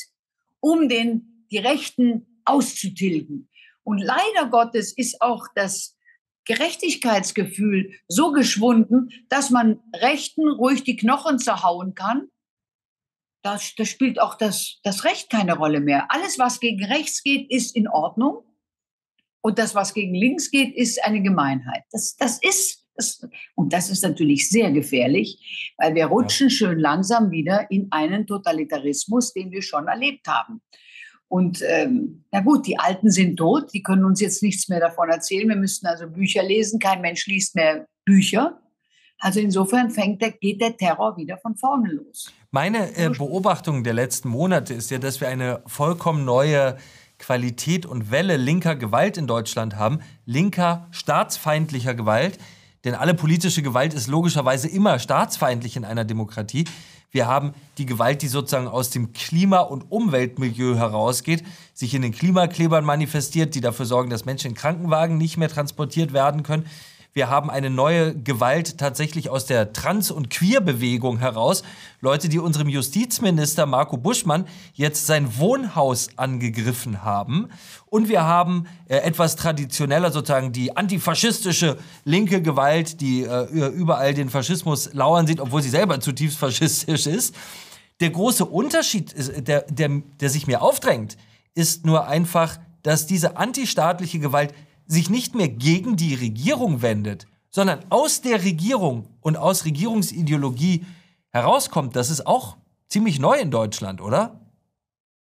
um 0.61 0.89
den, 0.89 1.47
die 1.51 1.59
Rechten 1.59 2.41
auszutilgen. 2.45 3.48
Und 3.89 4.01
leider 4.01 4.51
Gottes 4.51 4.93
ist 4.93 5.23
auch 5.23 5.47
das 5.55 5.97
Gerechtigkeitsgefühl 6.45 7.95
so 8.07 8.33
geschwunden, 8.33 9.09
dass 9.31 9.49
man 9.49 9.81
Rechten 9.97 10.47
ruhig 10.47 10.85
die 10.85 10.97
Knochen 10.97 11.39
zerhauen 11.39 11.95
kann. 11.95 12.29
Da, 13.43 13.59
spielt 13.59 14.21
auch 14.21 14.35
das, 14.35 14.79
das 14.83 15.05
Recht 15.05 15.31
keine 15.31 15.57
Rolle 15.57 15.81
mehr. 15.81 16.05
Alles, 16.11 16.39
was 16.39 16.61
gegen 16.61 16.85
rechts 16.85 17.23
geht, 17.23 17.51
ist 17.51 17.75
in 17.75 17.89
Ordnung. 17.89 18.45
Und 19.41 19.59
das, 19.59 19.75
was 19.75 19.95
gegen 19.95 20.15
links 20.15 20.51
geht, 20.51 20.77
ist 20.77 21.03
eine 21.03 21.23
Gemeinheit. 21.23 21.85
Das, 21.91 22.15
das 22.17 22.43
ist, 22.43 22.87
das, 22.95 23.27
und 23.55 23.73
das 23.73 23.89
ist 23.89 24.03
natürlich 24.03 24.51
sehr 24.51 24.71
gefährlich, 24.71 25.73
weil 25.79 25.95
wir 25.95 26.09
rutschen 26.09 26.51
schön 26.51 26.79
langsam 26.79 27.31
wieder 27.31 27.71
in 27.71 27.89
einen 27.91 28.27
Totalitarismus, 28.27 29.33
den 29.33 29.51
wir 29.51 29.63
schon 29.63 29.89
erlebt 29.89 30.29
haben. 30.29 30.61
Und 31.29 31.63
ähm, 31.63 32.25
na 32.33 32.41
gut, 32.41 32.67
die 32.67 32.79
Alten 32.79 33.11
sind 33.11 33.37
tot, 33.37 33.73
die 33.75 33.83
können 33.83 34.05
uns 34.05 34.21
jetzt 34.21 34.43
nichts 34.43 34.69
mehr 34.69 34.81
davon 34.81 35.11
erzählen. 35.11 35.49
Wir 35.49 35.57
müssten 35.57 35.87
also 35.87 36.09
Bücher 36.09 36.43
lesen. 36.43 36.81
Kein 36.81 37.03
Mensch 37.03 37.27
liest 37.27 37.55
mehr 37.55 37.87
Bücher. 38.05 38.61
Also 39.21 39.41
insofern 39.41 39.91
fängt 39.91 40.23
der, 40.23 40.31
geht 40.31 40.61
der 40.61 40.77
Terror 40.77 41.17
wieder 41.17 41.39
von 41.39 41.57
vorne 41.57 41.93
los. 41.93 42.33
Meine 42.51 42.97
äh, 42.97 43.11
Beobachtung 43.11 43.85
der 43.85 43.93
letzten 43.93 44.29
Monate 44.29 44.75
ist 44.75 44.91
ja, 44.91 44.99
dass 44.99 45.21
wir 45.21 45.29
eine 45.29 45.63
vollkommen 45.67 46.25
neue 46.25 46.77
Qualität 47.19 47.85
und 47.85 48.11
Welle 48.11 48.37
linker 48.37 48.77
Gewalt 48.77 49.17
in 49.17 49.27
Deutschland 49.27 49.77
haben. 49.77 49.99
Linker 50.25 50.87
staatsfeindlicher 50.93 51.95
Gewalt. 51.95 52.39
Denn 52.85 52.95
alle 52.95 53.15
politische 53.15 53.61
Gewalt 53.61 53.93
ist 53.93 54.07
logischerweise 54.07 54.69
immer 54.69 55.01
staatsfeindlich 55.01 55.77
in 55.77 55.85
einer 55.85 56.05
Demokratie. 56.05 56.65
Wir 57.11 57.27
haben 57.27 57.55
die 57.79 57.87
Gewalt, 57.87 58.21
die 58.23 58.29
sozusagen 58.29 58.69
aus 58.69 58.91
dem 58.91 59.13
Klima- 59.13 59.61
und 59.61 59.91
Umweltmilieu 59.91 60.77
herausgeht, 60.77 61.43
sich 61.73 61.95
in 61.95 62.03
den 62.03 62.13
Klimaklebern 62.13 62.85
manifestiert, 62.85 63.55
die 63.55 63.61
dafür 63.63 63.87
sorgen, 63.87 64.11
dass 64.11 64.27
Menschen 64.27 64.51
in 64.51 64.55
Krankenwagen 64.55 65.17
nicht 65.17 65.39
mehr 65.39 65.49
transportiert 65.49 66.13
werden 66.13 66.43
können. 66.43 66.67
Wir 67.19 67.29
haben 67.29 67.51
eine 67.51 67.69
neue 67.69 68.15
Gewalt 68.15 68.79
tatsächlich 68.79 69.29
aus 69.29 69.45
der 69.45 69.73
Trans- 69.73 70.13
und 70.13 70.31
Queerbewegung 70.31 71.19
heraus. 71.19 71.65
Leute, 72.01 72.29
die 72.29 72.39
unserem 72.39 72.69
Justizminister 72.69 73.67
Marco 73.67 73.97
Buschmann 73.97 74.47
jetzt 74.75 75.05
sein 75.07 75.37
Wohnhaus 75.37 76.11
angegriffen 76.15 77.03
haben. 77.03 77.49
Und 77.87 78.09
wir 78.09 78.23
haben 78.23 78.69
äh, 78.87 78.99
etwas 78.99 79.35
traditioneller 79.35 80.13
sozusagen 80.13 80.53
die 80.53 80.77
antifaschistische 80.77 81.79
linke 82.05 82.41
Gewalt, 82.41 83.01
die 83.01 83.25
äh, 83.25 83.47
überall 83.67 84.15
den 84.15 84.31
Faschismus 84.31 84.95
lauern 84.95 85.27
sieht, 85.27 85.41
obwohl 85.41 85.61
sie 85.61 85.71
selber 85.71 85.99
zutiefst 85.99 86.39
faschistisch 86.39 87.09
ist. 87.09 87.35
Der 87.99 88.11
große 88.11 88.45
Unterschied, 88.45 89.13
ist, 89.13 89.49
der, 89.49 89.63
der, 89.63 90.03
der 90.21 90.31
sich 90.31 90.47
mir 90.47 90.63
aufdrängt, 90.63 91.17
ist 91.57 91.85
nur 91.85 92.07
einfach, 92.07 92.61
dass 92.85 93.09
diese 93.09 93.37
antistaatliche 93.37 94.21
Gewalt 94.21 94.55
sich 94.89 95.11
nicht 95.11 95.35
mehr 95.35 95.49
gegen 95.49 95.97
die 95.97 96.15
Regierung 96.15 96.83
wendet, 96.83 97.27
sondern 97.51 97.81
aus 97.91 98.23
der 98.23 98.43
Regierung 98.43 99.07
und 99.21 99.37
aus 99.37 99.65
Regierungsideologie 99.65 100.85
herauskommt, 101.31 101.95
das 101.95 102.11
ist 102.11 102.27
auch 102.27 102.57
ziemlich 102.89 103.21
neu 103.21 103.39
in 103.39 103.51
Deutschland, 103.51 104.01
oder? 104.01 104.41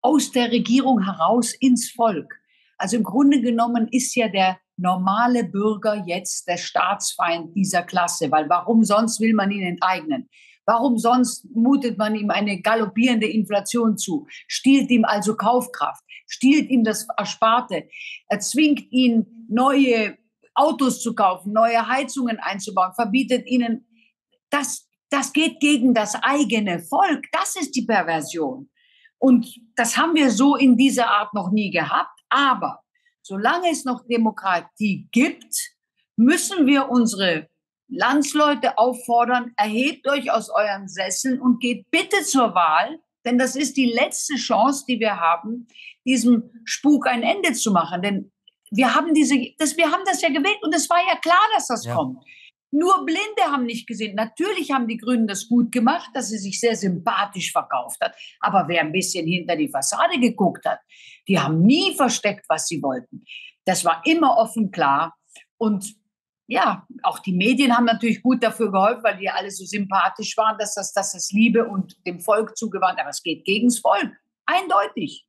Aus 0.02 0.32
der 0.32 0.50
Regierung 0.50 1.04
heraus 1.04 1.54
ins 1.54 1.90
Volk. 1.90 2.34
Also 2.76 2.96
im 2.96 3.04
Grunde 3.04 3.40
genommen 3.40 3.88
ist 3.92 4.14
ja 4.16 4.28
der 4.28 4.58
normale 4.76 5.44
Bürger 5.44 6.02
jetzt 6.06 6.48
der 6.48 6.56
Staatsfeind 6.56 7.54
dieser 7.54 7.82
Klasse, 7.82 8.30
weil 8.32 8.48
warum 8.48 8.82
sonst 8.82 9.20
will 9.20 9.34
man 9.34 9.52
ihn 9.52 9.62
enteignen? 9.62 10.28
Warum 10.64 10.96
sonst 10.98 11.44
mutet 11.54 11.98
man 11.98 12.14
ihm 12.14 12.30
eine 12.30 12.60
galoppierende 12.60 13.26
Inflation 13.26 13.98
zu, 13.98 14.26
stiehlt 14.46 14.90
ihm 14.90 15.04
also 15.04 15.36
Kaufkraft, 15.36 16.04
stiehlt 16.26 16.70
ihm 16.70 16.84
das 16.84 17.06
Ersparte, 17.16 17.88
erzwingt 18.28 18.90
ihn, 18.92 19.46
neue 19.48 20.16
Autos 20.54 21.02
zu 21.02 21.14
kaufen, 21.14 21.52
neue 21.52 21.88
Heizungen 21.88 22.38
einzubauen, 22.38 22.92
verbietet 22.94 23.46
ihnen, 23.46 23.86
das, 24.50 24.88
das 25.10 25.32
geht 25.32 25.60
gegen 25.60 25.94
das 25.94 26.14
eigene 26.22 26.80
Volk. 26.80 27.26
Das 27.32 27.56
ist 27.56 27.74
die 27.74 27.86
Perversion. 27.86 28.70
Und 29.18 29.46
das 29.76 29.96
haben 29.96 30.14
wir 30.14 30.30
so 30.30 30.56
in 30.56 30.76
dieser 30.76 31.08
Art 31.08 31.32
noch 31.32 31.50
nie 31.50 31.70
gehabt. 31.70 32.20
Aber 32.28 32.82
solange 33.22 33.70
es 33.70 33.84
noch 33.84 34.06
Demokratie 34.06 35.08
gibt, 35.12 35.54
müssen 36.16 36.66
wir 36.66 36.88
unsere 36.88 37.48
Landsleute 37.92 38.78
auffordern, 38.78 39.52
erhebt 39.56 40.08
euch 40.08 40.30
aus 40.30 40.48
euren 40.50 40.88
Sesseln 40.88 41.40
und 41.40 41.60
geht 41.60 41.90
bitte 41.90 42.22
zur 42.22 42.54
Wahl, 42.54 42.98
denn 43.24 43.38
das 43.38 43.54
ist 43.54 43.76
die 43.76 43.92
letzte 43.92 44.34
Chance, 44.36 44.84
die 44.88 44.98
wir 44.98 45.20
haben, 45.20 45.68
diesem 46.04 46.50
Spuk 46.64 47.06
ein 47.06 47.22
Ende 47.22 47.52
zu 47.52 47.70
machen. 47.70 48.02
Denn 48.02 48.32
wir 48.70 48.94
haben 48.94 49.14
diese, 49.14 49.36
das, 49.58 49.76
wir 49.76 49.90
haben 49.90 50.02
das 50.06 50.22
ja 50.22 50.28
gewählt 50.28 50.58
und 50.62 50.74
es 50.74 50.88
war 50.90 50.98
ja 51.06 51.16
klar, 51.16 51.42
dass 51.54 51.68
das 51.68 51.84
ja. 51.84 51.94
kommt. 51.94 52.18
Nur 52.74 53.04
Blinde 53.04 53.42
haben 53.42 53.66
nicht 53.66 53.86
gesehen. 53.86 54.14
Natürlich 54.14 54.70
haben 54.72 54.88
die 54.88 54.96
Grünen 54.96 55.26
das 55.26 55.46
gut 55.46 55.70
gemacht, 55.70 56.08
dass 56.14 56.30
sie 56.30 56.38
sich 56.38 56.58
sehr 56.58 56.74
sympathisch 56.74 57.52
verkauft 57.52 57.98
hat. 58.00 58.16
Aber 58.40 58.66
wer 58.66 58.80
ein 58.80 58.92
bisschen 58.92 59.26
hinter 59.26 59.56
die 59.56 59.68
Fassade 59.68 60.18
geguckt 60.18 60.64
hat, 60.64 60.80
die 61.28 61.38
haben 61.38 61.60
nie 61.62 61.94
versteckt, 61.94 62.46
was 62.48 62.66
sie 62.66 62.82
wollten. 62.82 63.24
Das 63.66 63.84
war 63.84 64.00
immer 64.06 64.38
offen 64.38 64.70
klar. 64.70 65.14
Und 65.58 65.94
ja, 66.46 66.86
auch 67.02 67.18
die 67.20 67.32
Medien 67.32 67.76
haben 67.76 67.84
natürlich 67.84 68.22
gut 68.22 68.42
dafür 68.42 68.70
geholfen, 68.70 69.02
weil 69.04 69.16
die 69.16 69.30
alle 69.30 69.50
so 69.50 69.64
sympathisch 69.64 70.36
waren, 70.36 70.58
dass 70.58 70.74
das, 70.74 70.92
dass 70.92 71.12
das 71.12 71.30
Liebe 71.32 71.64
und 71.64 71.96
dem 72.06 72.20
Volk 72.20 72.56
zugewandt. 72.56 73.00
Aber 73.00 73.10
es 73.10 73.22
geht 73.22 73.44
gegen 73.44 73.68
das 73.68 73.78
Volk. 73.78 74.10
Eindeutig. 74.46 75.26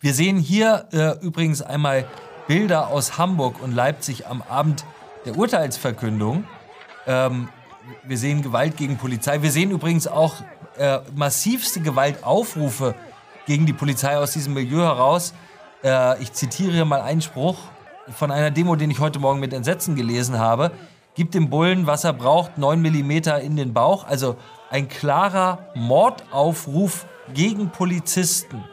Wir 0.00 0.14
sehen 0.14 0.38
hier 0.38 0.88
äh, 0.92 1.24
übrigens 1.24 1.62
einmal 1.62 2.06
Bilder 2.46 2.88
aus 2.88 3.18
Hamburg 3.18 3.62
und 3.62 3.72
Leipzig 3.72 4.26
am 4.26 4.42
Abend 4.42 4.84
der 5.24 5.36
Urteilsverkündung. 5.36 6.44
Ähm, 7.06 7.48
wir 8.04 8.18
sehen 8.18 8.42
Gewalt 8.42 8.76
gegen 8.76 8.96
Polizei. 8.96 9.42
Wir 9.42 9.50
sehen 9.50 9.70
übrigens 9.70 10.06
auch 10.06 10.36
äh, 10.78 11.00
massivste 11.14 11.80
Gewaltaufrufe 11.80 12.94
gegen 13.46 13.66
die 13.66 13.72
Polizei 13.72 14.16
aus 14.16 14.32
diesem 14.32 14.54
Milieu 14.54 14.82
heraus. 14.82 15.34
Äh, 15.82 16.22
ich 16.22 16.32
zitiere 16.32 16.72
hier 16.72 16.84
mal 16.84 17.00
einen 17.00 17.20
Spruch 17.20 17.58
von 18.12 18.30
einer 18.30 18.50
Demo, 18.50 18.76
den 18.76 18.90
ich 18.90 18.98
heute 19.00 19.18
Morgen 19.18 19.40
mit 19.40 19.52
Entsetzen 19.52 19.94
gelesen 19.96 20.38
habe. 20.38 20.70
Gibt 21.14 21.34
dem 21.34 21.48
Bullen, 21.48 21.86
was 21.86 22.04
er 22.04 22.12
braucht, 22.12 22.58
9 22.58 22.80
mm 22.80 23.10
in 23.42 23.56
den 23.56 23.72
Bauch. 23.72 24.06
Also 24.06 24.36
ein 24.70 24.88
klarer 24.88 25.70
Mordaufruf 25.74 27.06
gegen 27.32 27.70
Polizisten. 27.70 28.64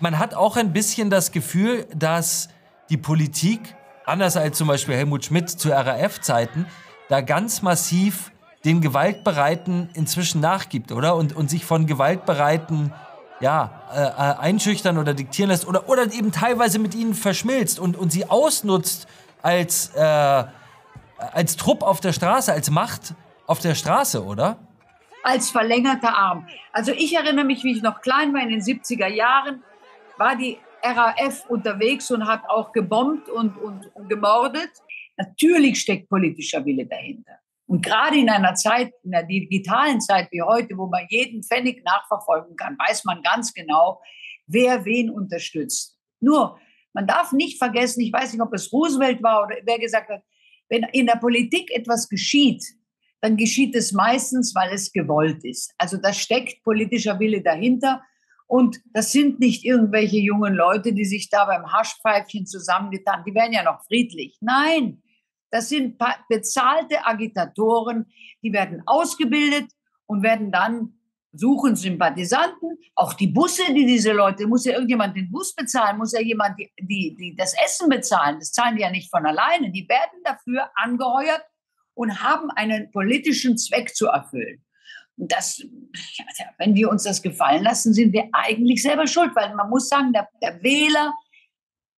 Man 0.00 0.18
hat 0.18 0.34
auch 0.34 0.56
ein 0.56 0.72
bisschen 0.72 1.10
das 1.10 1.32
Gefühl, 1.32 1.86
dass 1.94 2.48
die 2.90 2.96
Politik, 2.96 3.74
anders 4.06 4.36
als 4.36 4.58
zum 4.58 4.68
Beispiel 4.68 4.96
Helmut 4.96 5.24
Schmidt 5.24 5.50
zu 5.50 5.70
RAF-Zeiten, 5.70 6.66
da 7.08 7.20
ganz 7.20 7.62
massiv 7.62 8.30
den 8.64 8.80
Gewaltbereiten 8.80 9.88
inzwischen 9.94 10.40
nachgibt, 10.40 10.92
oder? 10.92 11.16
Und, 11.16 11.34
und 11.34 11.50
sich 11.50 11.64
von 11.64 11.86
Gewaltbereiten 11.86 12.92
ja, 13.40 13.82
äh, 13.92 14.02
äh, 14.02 14.38
einschüchtern 14.38 14.98
oder 14.98 15.14
diktieren 15.14 15.50
lässt 15.50 15.66
oder, 15.66 15.88
oder 15.88 16.12
eben 16.12 16.30
teilweise 16.30 16.78
mit 16.78 16.94
ihnen 16.94 17.14
verschmilzt 17.14 17.80
und, 17.80 17.96
und 17.96 18.12
sie 18.12 18.28
ausnutzt 18.28 19.08
als, 19.42 19.94
äh, 19.94 20.44
als 21.16 21.56
Trupp 21.56 21.82
auf 21.82 22.00
der 22.00 22.12
Straße, 22.12 22.52
als 22.52 22.70
Macht 22.70 23.14
auf 23.46 23.60
der 23.60 23.74
Straße, 23.74 24.24
oder? 24.24 24.58
Als 25.22 25.50
verlängerter 25.50 26.16
Arm. 26.16 26.46
Also 26.72 26.92
ich 26.92 27.14
erinnere 27.14 27.44
mich, 27.44 27.64
wie 27.64 27.72
ich 27.72 27.82
noch 27.82 28.00
klein 28.00 28.32
war 28.32 28.42
in 28.42 28.50
den 28.50 28.60
70er 28.60 29.08
Jahren, 29.08 29.62
war 30.16 30.36
die 30.36 30.58
RAF 30.82 31.44
unterwegs 31.48 32.10
und 32.10 32.26
hat 32.26 32.42
auch 32.48 32.72
gebombt 32.72 33.28
und, 33.28 33.56
und, 33.56 33.94
und 33.94 34.08
gemordet. 34.08 34.70
Natürlich 35.16 35.80
steckt 35.80 36.08
politischer 36.08 36.64
Wille 36.64 36.86
dahinter. 36.86 37.38
Und 37.70 37.86
gerade 37.86 38.18
in 38.18 38.28
einer 38.28 38.54
Zeit, 38.54 38.92
in 39.04 39.12
der 39.12 39.22
digitalen 39.22 40.00
Zeit 40.00 40.26
wie 40.32 40.42
heute, 40.42 40.76
wo 40.76 40.88
man 40.88 41.06
jeden 41.08 41.44
Pfennig 41.44 41.84
nachverfolgen 41.84 42.56
kann, 42.56 42.76
weiß 42.76 43.04
man 43.04 43.22
ganz 43.22 43.54
genau, 43.54 44.02
wer 44.48 44.84
wen 44.84 45.08
unterstützt. 45.08 45.96
Nur, 46.18 46.58
man 46.92 47.06
darf 47.06 47.30
nicht 47.30 47.58
vergessen, 47.58 48.00
ich 48.00 48.12
weiß 48.12 48.32
nicht, 48.32 48.42
ob 48.42 48.52
es 48.52 48.72
Roosevelt 48.72 49.22
war 49.22 49.44
oder 49.44 49.54
wer 49.64 49.78
gesagt 49.78 50.08
hat, 50.08 50.24
wenn 50.68 50.82
in 50.92 51.06
der 51.06 51.14
Politik 51.14 51.70
etwas 51.70 52.08
geschieht, 52.08 52.64
dann 53.20 53.36
geschieht 53.36 53.76
es 53.76 53.92
meistens, 53.92 54.52
weil 54.56 54.74
es 54.74 54.90
gewollt 54.90 55.44
ist. 55.44 55.72
Also 55.78 55.96
da 55.96 56.12
steckt 56.12 56.64
politischer 56.64 57.20
Wille 57.20 57.40
dahinter. 57.40 58.02
Und 58.48 58.80
das 58.92 59.12
sind 59.12 59.38
nicht 59.38 59.64
irgendwelche 59.64 60.18
jungen 60.18 60.54
Leute, 60.54 60.92
die 60.92 61.04
sich 61.04 61.30
da 61.30 61.44
beim 61.44 61.72
Haschpfeifchen 61.72 62.46
zusammengetan, 62.46 63.22
die 63.24 63.32
wären 63.32 63.52
ja 63.52 63.62
noch 63.62 63.84
friedlich. 63.86 64.38
Nein, 64.40 65.04
das 65.50 65.68
sind 65.68 65.98
bezahlte 66.28 67.04
Agitatoren, 67.04 68.06
die 68.42 68.52
werden 68.52 68.82
ausgebildet 68.86 69.70
und 70.06 70.22
werden 70.22 70.52
dann 70.52 70.94
suchen 71.32 71.76
Sympathisanten. 71.76 72.78
Auch 72.94 73.14
die 73.14 73.28
Busse, 73.28 73.62
die 73.72 73.86
diese 73.86 74.12
Leute, 74.12 74.46
muss 74.46 74.64
ja 74.64 74.72
irgendjemand 74.72 75.16
den 75.16 75.30
Bus 75.30 75.54
bezahlen, 75.54 75.98
muss 75.98 76.12
ja 76.12 76.20
jemand 76.20 76.58
die, 76.58 76.70
die, 76.80 77.16
die 77.16 77.36
das 77.36 77.54
Essen 77.64 77.88
bezahlen. 77.88 78.38
Das 78.38 78.52
zahlen 78.52 78.76
die 78.76 78.82
ja 78.82 78.90
nicht 78.90 79.10
von 79.10 79.24
alleine. 79.26 79.70
Die 79.70 79.88
werden 79.88 80.20
dafür 80.24 80.70
angeheuert 80.74 81.42
und 81.94 82.22
haben 82.22 82.50
einen 82.50 82.90
politischen 82.90 83.56
Zweck 83.58 83.94
zu 83.94 84.06
erfüllen. 84.06 84.64
Und 85.16 85.30
das, 85.32 85.62
wenn 86.58 86.74
wir 86.74 86.90
uns 86.90 87.04
das 87.04 87.20
gefallen 87.20 87.62
lassen, 87.62 87.92
sind 87.92 88.12
wir 88.12 88.28
eigentlich 88.32 88.82
selber 88.82 89.06
schuld, 89.06 89.36
weil 89.36 89.54
man 89.54 89.68
muss 89.68 89.88
sagen, 89.88 90.12
der, 90.12 90.28
der 90.42 90.62
Wähler 90.62 91.12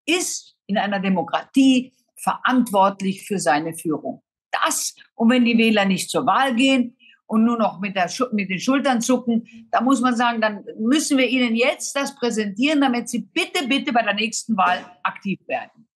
ist 0.06 0.56
in 0.66 0.78
einer 0.78 1.00
Demokratie 1.00 1.92
verantwortlich 2.22 3.26
für 3.26 3.38
seine 3.38 3.74
Führung. 3.74 4.22
Das, 4.50 4.94
und 5.14 5.30
wenn 5.30 5.44
die 5.44 5.56
Wähler 5.58 5.84
nicht 5.84 6.10
zur 6.10 6.26
Wahl 6.26 6.54
gehen 6.54 6.96
und 7.26 7.44
nur 7.44 7.56
noch 7.56 7.80
mit, 7.80 7.96
der, 7.96 8.10
mit 8.32 8.50
den 8.50 8.58
Schultern 8.58 9.00
zucken, 9.00 9.46
da 9.70 9.80
muss 9.80 10.00
man 10.00 10.16
sagen, 10.16 10.40
dann 10.40 10.64
müssen 10.78 11.18
wir 11.18 11.28
ihnen 11.28 11.54
jetzt 11.54 11.94
das 11.94 12.14
präsentieren, 12.16 12.80
damit 12.80 13.08
sie 13.08 13.20
bitte, 13.20 13.66
bitte 13.68 13.92
bei 13.92 14.02
der 14.02 14.14
nächsten 14.14 14.56
Wahl 14.56 14.84
aktiv 15.02 15.38
werden. 15.46 15.86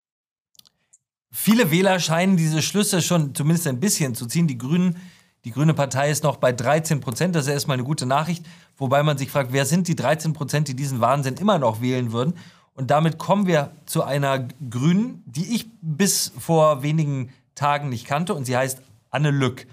Viele 1.37 1.73
Wähler 1.73 1.99
scheinen 1.99 2.37
diese 2.37 2.63
Schlüsse 2.63 3.03
schon 3.03 3.35
zumindest 3.35 3.67
ein 3.67 3.81
bisschen 3.81 4.15
zu 4.15 4.27
ziehen. 4.27 4.47
Die 4.47 4.57
Grünen, 4.57 4.97
die 5.45 5.51
Grüne 5.51 5.75
Partei 5.75 6.09
ist 6.09 6.23
noch 6.23 6.37
bei 6.37 6.53
13 6.53 7.01
Prozent. 7.01 7.35
Das 7.35 7.47
ist 7.47 7.53
erstmal 7.53 7.75
eine 7.75 7.83
gute 7.83 8.07
Nachricht. 8.07 8.47
Wobei 8.77 9.03
man 9.03 9.19
sich 9.19 9.33
fragt, 9.33 9.53
wer 9.53 9.67
sind 9.67 9.89
die 9.89 9.97
13 9.97 10.33
Prozent, 10.33 10.69
die 10.69 10.77
diesen 10.77 11.01
Wahnsinn 11.01 11.35
immer 11.35 11.59
noch 11.59 11.81
wählen 11.81 12.13
würden? 12.13 12.35
Und 12.75 12.91
damit 12.91 13.19
kommen 13.19 13.47
wir 13.47 13.71
zu 13.87 14.03
einer 14.03 14.49
Grünen, 14.69 15.23
die 15.27 15.55
ich 15.55 15.71
bis 15.81 16.33
vor 16.39 16.83
wenigen 16.83 17.33
Tagen 17.55 17.89
nicht 17.89 18.07
kannte. 18.07 18.35
Und 18.35 18.45
sie 18.45 18.57
heißt 18.57 18.83
Anne 19.11 19.31
Lück. 19.31 19.67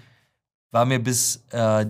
War 0.70 0.84
mir 0.84 1.02
bis 1.02 1.44
äh, 1.50 1.86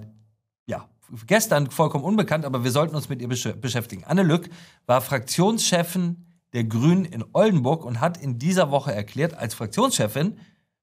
ja, 0.67 0.89
gestern 1.27 1.71
vollkommen 1.71 2.05
unbekannt, 2.05 2.45
aber 2.45 2.65
wir 2.65 2.71
sollten 2.71 2.97
uns 2.97 3.09
mit 3.09 3.21
ihr 3.21 3.29
besch 3.29 3.49
beschäftigen. 3.61 4.05
Anne 4.05 4.23
Lück 4.23 4.49
war 4.87 5.01
Fraktionschefin 5.01 6.25
der 6.55 6.65
Grünen 6.65 7.05
in 7.05 7.25
Oldenburg 7.33 7.85
und 7.85 8.01
hat 8.01 8.17
in 8.17 8.39
dieser 8.39 8.71
Woche 8.71 8.93
erklärt, 8.93 9.35
als 9.35 9.55
Fraktionschefin, 9.55 10.39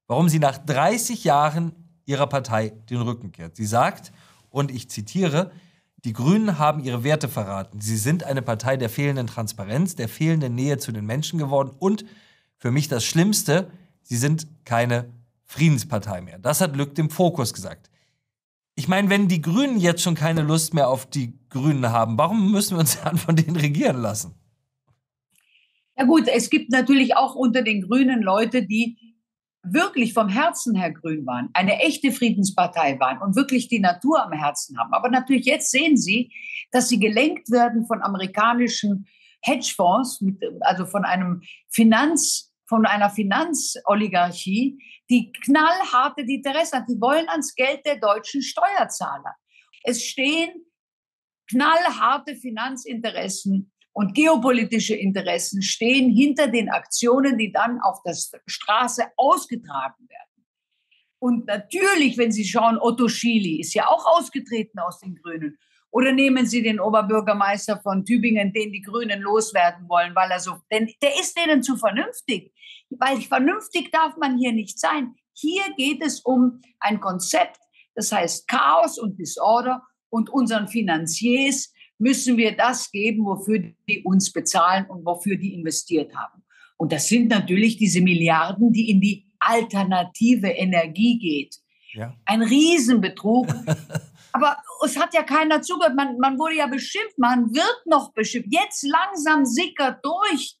warum 0.06 0.28
sie 0.28 0.38
nach 0.38 0.58
30 0.58 1.24
Jahren 1.24 1.72
ihrer 2.06 2.26
Partei 2.26 2.70
den 2.88 3.00
Rücken 3.00 3.32
kehrt. 3.32 3.56
Sie 3.56 3.66
sagt, 3.66 4.12
und 4.48 4.70
ich 4.70 4.90
zitiere, 4.90 5.52
die 6.04 6.12
Grünen 6.12 6.58
haben 6.58 6.82
ihre 6.82 7.04
Werte 7.04 7.28
verraten. 7.28 7.80
Sie 7.80 7.96
sind 7.96 8.24
eine 8.24 8.42
Partei 8.42 8.76
der 8.76 8.88
fehlenden 8.88 9.26
Transparenz, 9.26 9.96
der 9.96 10.08
fehlenden 10.08 10.54
Nähe 10.54 10.78
zu 10.78 10.92
den 10.92 11.04
Menschen 11.04 11.38
geworden 11.38 11.72
und 11.78 12.04
für 12.56 12.70
mich 12.70 12.88
das 12.88 13.04
Schlimmste, 13.04 13.70
sie 14.02 14.16
sind 14.16 14.46
keine 14.64 15.12
Friedenspartei 15.44 16.20
mehr. 16.20 16.38
Das 16.38 16.60
hat 16.60 16.76
Lück 16.76 16.94
dem 16.94 17.10
Fokus 17.10 17.52
gesagt. 17.52 17.90
Ich 18.76 18.88
meine, 18.88 19.10
wenn 19.10 19.28
die 19.28 19.42
Grünen 19.42 19.78
jetzt 19.78 20.02
schon 20.02 20.14
keine 20.14 20.42
Lust 20.42 20.74
mehr 20.74 20.88
auf 20.88 21.04
die 21.04 21.38
Grünen 21.50 21.90
haben, 21.90 22.16
warum 22.16 22.50
müssen 22.50 22.76
wir 22.76 22.80
uns 22.80 23.00
dann 23.04 23.18
von 23.18 23.36
denen 23.36 23.56
regieren 23.56 24.00
lassen? 24.00 24.34
Ja 25.98 26.04
gut, 26.04 26.28
es 26.28 26.48
gibt 26.48 26.70
natürlich 26.70 27.16
auch 27.16 27.34
unter 27.34 27.62
den 27.62 27.82
Grünen 27.82 28.22
Leute, 28.22 28.64
die 28.64 28.96
wirklich 29.62 30.14
vom 30.14 30.28
Herzen 30.28 30.74
her 30.74 30.92
grün 30.92 31.26
waren, 31.26 31.50
eine 31.52 31.78
echte 31.80 32.12
Friedenspartei 32.12 32.98
waren 32.98 33.20
und 33.20 33.36
wirklich 33.36 33.68
die 33.68 33.80
Natur 33.80 34.24
am 34.24 34.32
Herzen 34.32 34.78
haben. 34.78 34.92
Aber 34.92 35.10
natürlich 35.10 35.46
jetzt 35.46 35.70
sehen 35.70 35.96
Sie, 35.96 36.32
dass 36.70 36.88
sie 36.88 36.98
gelenkt 36.98 37.50
werden 37.50 37.86
von 37.86 38.02
amerikanischen 38.02 39.06
Hedgefonds, 39.42 40.20
mit, 40.20 40.42
also 40.60 40.86
von 40.86 41.04
einem 41.04 41.42
Finanz, 41.68 42.52
von 42.66 42.86
einer 42.86 43.10
Finanzoligarchie, 43.10 44.78
die 45.10 45.32
knallharte 45.32 46.22
Interesse 46.22 46.78
hat. 46.78 46.88
Die 46.88 47.00
wollen 47.00 47.28
ans 47.28 47.54
Geld 47.54 47.84
der 47.84 47.96
deutschen 47.96 48.42
Steuerzahler. 48.42 49.34
Es 49.82 50.04
stehen 50.04 50.50
knallharte 51.50 52.36
Finanzinteressen 52.36 53.72
und 53.92 54.14
geopolitische 54.14 54.94
Interessen 54.94 55.62
stehen 55.62 56.10
hinter 56.10 56.48
den 56.48 56.70
Aktionen, 56.70 57.36
die 57.38 57.52
dann 57.52 57.80
auf 57.80 58.02
der 58.02 58.14
Straße 58.46 59.04
ausgetragen 59.16 60.08
werden. 60.08 60.46
Und 61.18 61.46
natürlich, 61.46 62.16
wenn 62.16 62.32
Sie 62.32 62.44
schauen, 62.44 62.78
Otto 62.80 63.08
Schily 63.08 63.60
ist 63.60 63.74
ja 63.74 63.88
auch 63.88 64.06
ausgetreten 64.06 64.78
aus 64.78 65.00
den 65.00 65.16
Grünen. 65.16 65.58
Oder 65.90 66.12
nehmen 66.12 66.46
Sie 66.46 66.62
den 66.62 66.80
Oberbürgermeister 66.80 67.80
von 67.82 68.04
Tübingen, 68.04 68.52
den 68.52 68.72
die 68.72 68.80
Grünen 68.80 69.20
loswerden 69.20 69.88
wollen, 69.88 70.14
weil 70.14 70.30
er 70.30 70.40
so, 70.40 70.56
denn 70.70 70.88
der 71.02 71.18
ist 71.20 71.36
denen 71.36 71.62
zu 71.62 71.76
vernünftig. 71.76 72.52
Weil 72.90 73.20
vernünftig 73.20 73.90
darf 73.90 74.16
man 74.16 74.38
hier 74.38 74.52
nicht 74.52 74.78
sein. 74.78 75.14
Hier 75.34 75.62
geht 75.76 76.02
es 76.02 76.20
um 76.20 76.60
ein 76.78 77.00
Konzept, 77.00 77.58
das 77.94 78.12
heißt 78.12 78.46
Chaos 78.46 78.98
und 78.98 79.18
Disorder 79.18 79.82
und 80.10 80.30
unseren 80.30 80.68
Finanziers 80.68 81.72
müssen 82.00 82.36
wir 82.36 82.56
das 82.56 82.90
geben, 82.90 83.24
wofür 83.24 83.58
die 83.88 84.02
uns 84.02 84.32
bezahlen 84.32 84.86
und 84.88 85.04
wofür 85.04 85.36
die 85.36 85.54
investiert 85.54 86.14
haben. 86.14 86.42
Und 86.76 86.92
das 86.92 87.08
sind 87.08 87.28
natürlich 87.28 87.76
diese 87.76 88.00
Milliarden, 88.00 88.72
die 88.72 88.90
in 88.90 89.00
die 89.00 89.26
alternative 89.38 90.48
Energie 90.48 91.18
geht. 91.18 91.56
Ja. 91.92 92.14
Ein 92.24 92.42
Riesenbetrug. 92.42 93.48
Aber 94.32 94.56
es 94.84 94.98
hat 94.98 95.12
ja 95.12 95.22
keiner 95.22 95.60
zugehört. 95.60 95.96
Man, 95.96 96.16
man 96.18 96.38
wurde 96.38 96.56
ja 96.56 96.66
beschimpft, 96.66 97.18
man 97.18 97.52
wird 97.52 97.86
noch 97.86 98.12
beschimpft. 98.12 98.48
Jetzt 98.52 98.84
langsam 98.84 99.44
sickert 99.44 99.98
durch, 100.04 100.56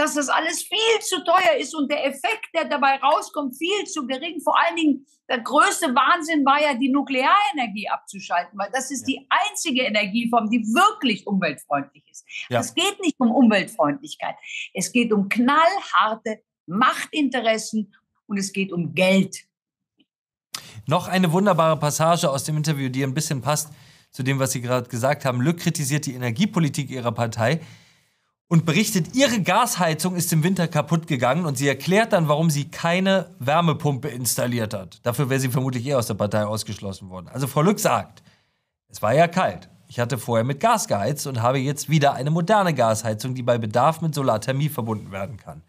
dass 0.00 0.14
das 0.14 0.30
alles 0.30 0.62
viel 0.62 1.00
zu 1.02 1.22
teuer 1.24 1.58
ist 1.58 1.74
und 1.74 1.90
der 1.90 2.06
Effekt, 2.06 2.48
der 2.54 2.64
dabei 2.64 2.96
rauskommt, 2.96 3.54
viel 3.54 3.84
zu 3.84 4.06
gering. 4.06 4.40
Vor 4.40 4.58
allen 4.58 4.74
Dingen, 4.74 5.06
der 5.28 5.40
größte 5.40 5.94
Wahnsinn 5.94 6.42
war 6.46 6.58
ja, 6.60 6.72
die 6.72 6.88
Nuklearenergie 6.88 7.86
abzuschalten, 7.90 8.58
weil 8.58 8.70
das 8.72 8.90
ist 8.90 9.06
ja. 9.06 9.18
die 9.18 9.26
einzige 9.28 9.82
Energieform, 9.82 10.48
die 10.48 10.60
wirklich 10.60 11.26
umweltfreundlich 11.26 12.02
ist. 12.10 12.24
Ja. 12.48 12.60
Es 12.60 12.74
geht 12.74 12.98
nicht 13.02 13.16
um 13.18 13.30
Umweltfreundlichkeit. 13.30 14.36
Es 14.72 14.90
geht 14.90 15.12
um 15.12 15.28
knallharte 15.28 16.40
Machtinteressen 16.64 17.94
und 18.26 18.38
es 18.38 18.54
geht 18.54 18.72
um 18.72 18.94
Geld. 18.94 19.44
Noch 20.86 21.08
eine 21.08 21.30
wunderbare 21.30 21.78
Passage 21.78 22.30
aus 22.30 22.44
dem 22.44 22.56
Interview, 22.56 22.88
die 22.88 23.04
ein 23.04 23.12
bisschen 23.12 23.42
passt 23.42 23.68
zu 24.12 24.22
dem, 24.22 24.38
was 24.38 24.52
Sie 24.52 24.62
gerade 24.62 24.88
gesagt 24.88 25.26
haben. 25.26 25.42
Lück 25.42 25.58
kritisiert 25.58 26.06
die 26.06 26.14
Energiepolitik 26.14 26.88
Ihrer 26.88 27.12
Partei 27.12 27.60
und 28.50 28.66
berichtet, 28.66 29.14
ihre 29.14 29.40
Gasheizung 29.42 30.16
ist 30.16 30.32
im 30.32 30.42
Winter 30.42 30.66
kaputt 30.66 31.06
gegangen 31.06 31.46
und 31.46 31.56
sie 31.56 31.68
erklärt 31.68 32.12
dann, 32.12 32.26
warum 32.26 32.50
sie 32.50 32.64
keine 32.64 33.30
Wärmepumpe 33.38 34.08
installiert 34.08 34.74
hat. 34.74 34.98
Dafür 35.04 35.30
wäre 35.30 35.38
sie 35.38 35.50
vermutlich 35.50 35.86
eher 35.86 35.98
aus 35.98 36.08
der 36.08 36.14
Partei 36.14 36.44
ausgeschlossen 36.44 37.10
worden. 37.10 37.28
Also 37.32 37.46
Frau 37.46 37.62
Lück 37.62 37.78
sagt, 37.78 38.24
es 38.88 39.00
war 39.02 39.14
ja 39.14 39.28
kalt. 39.28 39.68
Ich 39.86 40.00
hatte 40.00 40.18
vorher 40.18 40.42
mit 40.42 40.58
Gas 40.58 40.88
geheizt 40.88 41.28
und 41.28 41.40
habe 41.40 41.60
jetzt 41.60 41.88
wieder 41.88 42.14
eine 42.14 42.32
moderne 42.32 42.74
Gasheizung, 42.74 43.36
die 43.36 43.44
bei 43.44 43.56
Bedarf 43.56 44.00
mit 44.00 44.16
Solarthermie 44.16 44.68
verbunden 44.68 45.12
werden 45.12 45.36
kann. 45.36 45.62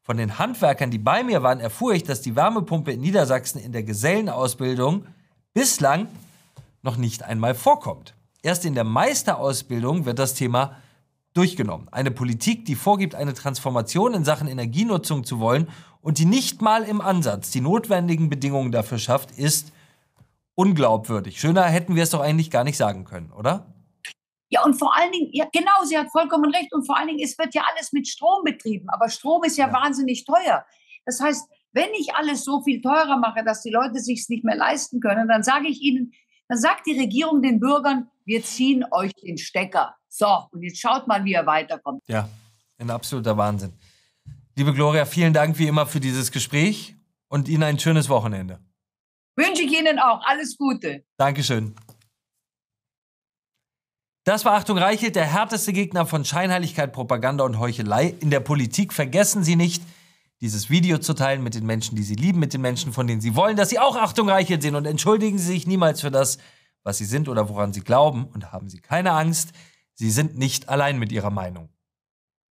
Von 0.00 0.16
den 0.16 0.38
Handwerkern, 0.38 0.92
die 0.92 0.98
bei 0.98 1.24
mir 1.24 1.42
waren, 1.42 1.58
erfuhr 1.58 1.94
ich, 1.94 2.04
dass 2.04 2.20
die 2.20 2.36
Wärmepumpe 2.36 2.92
in 2.92 3.00
Niedersachsen 3.00 3.60
in 3.60 3.72
der 3.72 3.82
Gesellenausbildung 3.82 5.04
bislang 5.52 6.06
noch 6.82 6.96
nicht 6.96 7.24
einmal 7.24 7.56
vorkommt. 7.56 8.14
Erst 8.40 8.64
in 8.64 8.76
der 8.76 8.84
Meisterausbildung 8.84 10.04
wird 10.04 10.20
das 10.20 10.34
Thema 10.34 10.76
durchgenommen. 11.34 11.88
Eine 11.90 12.10
Politik, 12.10 12.64
die 12.64 12.74
vorgibt, 12.74 13.14
eine 13.14 13.34
Transformation 13.34 14.14
in 14.14 14.24
Sachen 14.24 14.48
Energienutzung 14.48 15.24
zu 15.24 15.38
wollen 15.38 15.68
und 16.02 16.18
die 16.18 16.24
nicht 16.24 16.62
mal 16.62 16.82
im 16.82 17.00
Ansatz 17.00 17.50
die 17.50 17.60
notwendigen 17.60 18.28
Bedingungen 18.28 18.72
dafür 18.72 18.98
schafft, 18.98 19.32
ist 19.32 19.72
unglaubwürdig. 20.54 21.40
Schöner 21.40 21.64
hätten 21.64 21.94
wir 21.94 22.02
es 22.02 22.10
doch 22.10 22.20
eigentlich 22.20 22.50
gar 22.50 22.64
nicht 22.64 22.76
sagen 22.76 23.04
können, 23.04 23.32
oder? 23.32 23.66
Ja, 24.50 24.64
und 24.64 24.74
vor 24.74 24.96
allen 24.96 25.12
Dingen, 25.12 25.30
ja, 25.32 25.46
genau, 25.52 25.84
sie 25.84 25.96
hat 25.96 26.10
vollkommen 26.10 26.52
recht. 26.52 26.72
Und 26.74 26.84
vor 26.84 26.98
allen 26.98 27.06
Dingen, 27.06 27.20
es 27.22 27.38
wird 27.38 27.54
ja 27.54 27.62
alles 27.72 27.92
mit 27.92 28.08
Strom 28.08 28.42
betrieben. 28.44 28.88
Aber 28.90 29.08
Strom 29.08 29.44
ist 29.44 29.56
ja, 29.56 29.68
ja. 29.68 29.72
wahnsinnig 29.72 30.24
teuer. 30.24 30.66
Das 31.06 31.20
heißt, 31.20 31.48
wenn 31.72 31.90
ich 31.96 32.14
alles 32.14 32.44
so 32.44 32.60
viel 32.62 32.80
teurer 32.80 33.16
mache, 33.16 33.44
dass 33.44 33.62
die 33.62 33.70
Leute 33.70 34.00
sich 34.00 34.26
nicht 34.28 34.44
mehr 34.44 34.56
leisten 34.56 35.00
können, 35.00 35.28
dann 35.28 35.44
sage 35.44 35.68
ich 35.68 35.80
ihnen, 35.80 36.12
dann 36.50 36.58
sagt 36.58 36.84
die 36.84 36.98
Regierung 36.98 37.42
den 37.42 37.60
Bürgern, 37.60 38.10
wir 38.24 38.42
ziehen 38.42 38.84
euch 38.90 39.12
den 39.14 39.38
Stecker. 39.38 39.94
So, 40.08 40.26
und 40.50 40.64
jetzt 40.64 40.80
schaut 40.80 41.06
mal, 41.06 41.24
wie 41.24 41.32
er 41.32 41.46
weiterkommt. 41.46 42.02
Ja, 42.08 42.28
ein 42.76 42.90
absoluter 42.90 43.36
Wahnsinn. 43.36 43.72
Liebe 44.56 44.74
Gloria, 44.74 45.04
vielen 45.04 45.32
Dank 45.32 45.56
wie 45.60 45.68
immer 45.68 45.86
für 45.86 46.00
dieses 46.00 46.32
Gespräch 46.32 46.96
und 47.28 47.48
Ihnen 47.48 47.62
ein 47.62 47.78
schönes 47.78 48.08
Wochenende. 48.08 48.58
Wünsche 49.36 49.62
ich 49.62 49.78
Ihnen 49.78 50.00
auch. 50.00 50.26
Alles 50.26 50.58
Gute. 50.58 51.04
Dankeschön. 51.16 51.76
Das 54.24 54.44
war 54.44 54.54
Achtung 54.54 54.76
Reichelt, 54.76 55.14
der 55.14 55.26
härteste 55.26 55.72
Gegner 55.72 56.04
von 56.04 56.24
Scheinheiligkeit, 56.24 56.92
Propaganda 56.92 57.44
und 57.44 57.60
Heuchelei 57.60 58.16
in 58.18 58.30
der 58.30 58.40
Politik. 58.40 58.92
Vergessen 58.92 59.44
Sie 59.44 59.54
nicht, 59.54 59.84
dieses 60.40 60.70
Video 60.70 60.98
zu 60.98 61.14
teilen 61.14 61.42
mit 61.42 61.54
den 61.54 61.66
Menschen, 61.66 61.96
die 61.96 62.02
Sie 62.02 62.14
lieben, 62.14 62.40
mit 62.40 62.54
den 62.54 62.60
Menschen, 62.60 62.92
von 62.92 63.06
denen 63.06 63.20
Sie 63.20 63.36
wollen, 63.36 63.56
dass 63.56 63.68
Sie 63.68 63.78
auch 63.78 63.96
Achtung 63.96 64.28
Reichelt 64.28 64.62
sind. 64.62 64.74
Und 64.74 64.86
entschuldigen 64.86 65.38
Sie 65.38 65.46
sich 65.46 65.66
niemals 65.66 66.00
für 66.00 66.10
das, 66.10 66.38
was 66.82 66.98
Sie 66.98 67.04
sind 67.04 67.28
oder 67.28 67.48
woran 67.48 67.72
Sie 67.72 67.82
glauben. 67.82 68.26
Und 68.26 68.52
haben 68.52 68.68
Sie 68.68 68.78
keine 68.78 69.12
Angst, 69.12 69.52
Sie 69.94 70.10
sind 70.10 70.38
nicht 70.38 70.68
allein 70.68 70.98
mit 70.98 71.12
Ihrer 71.12 71.30
Meinung. 71.30 71.68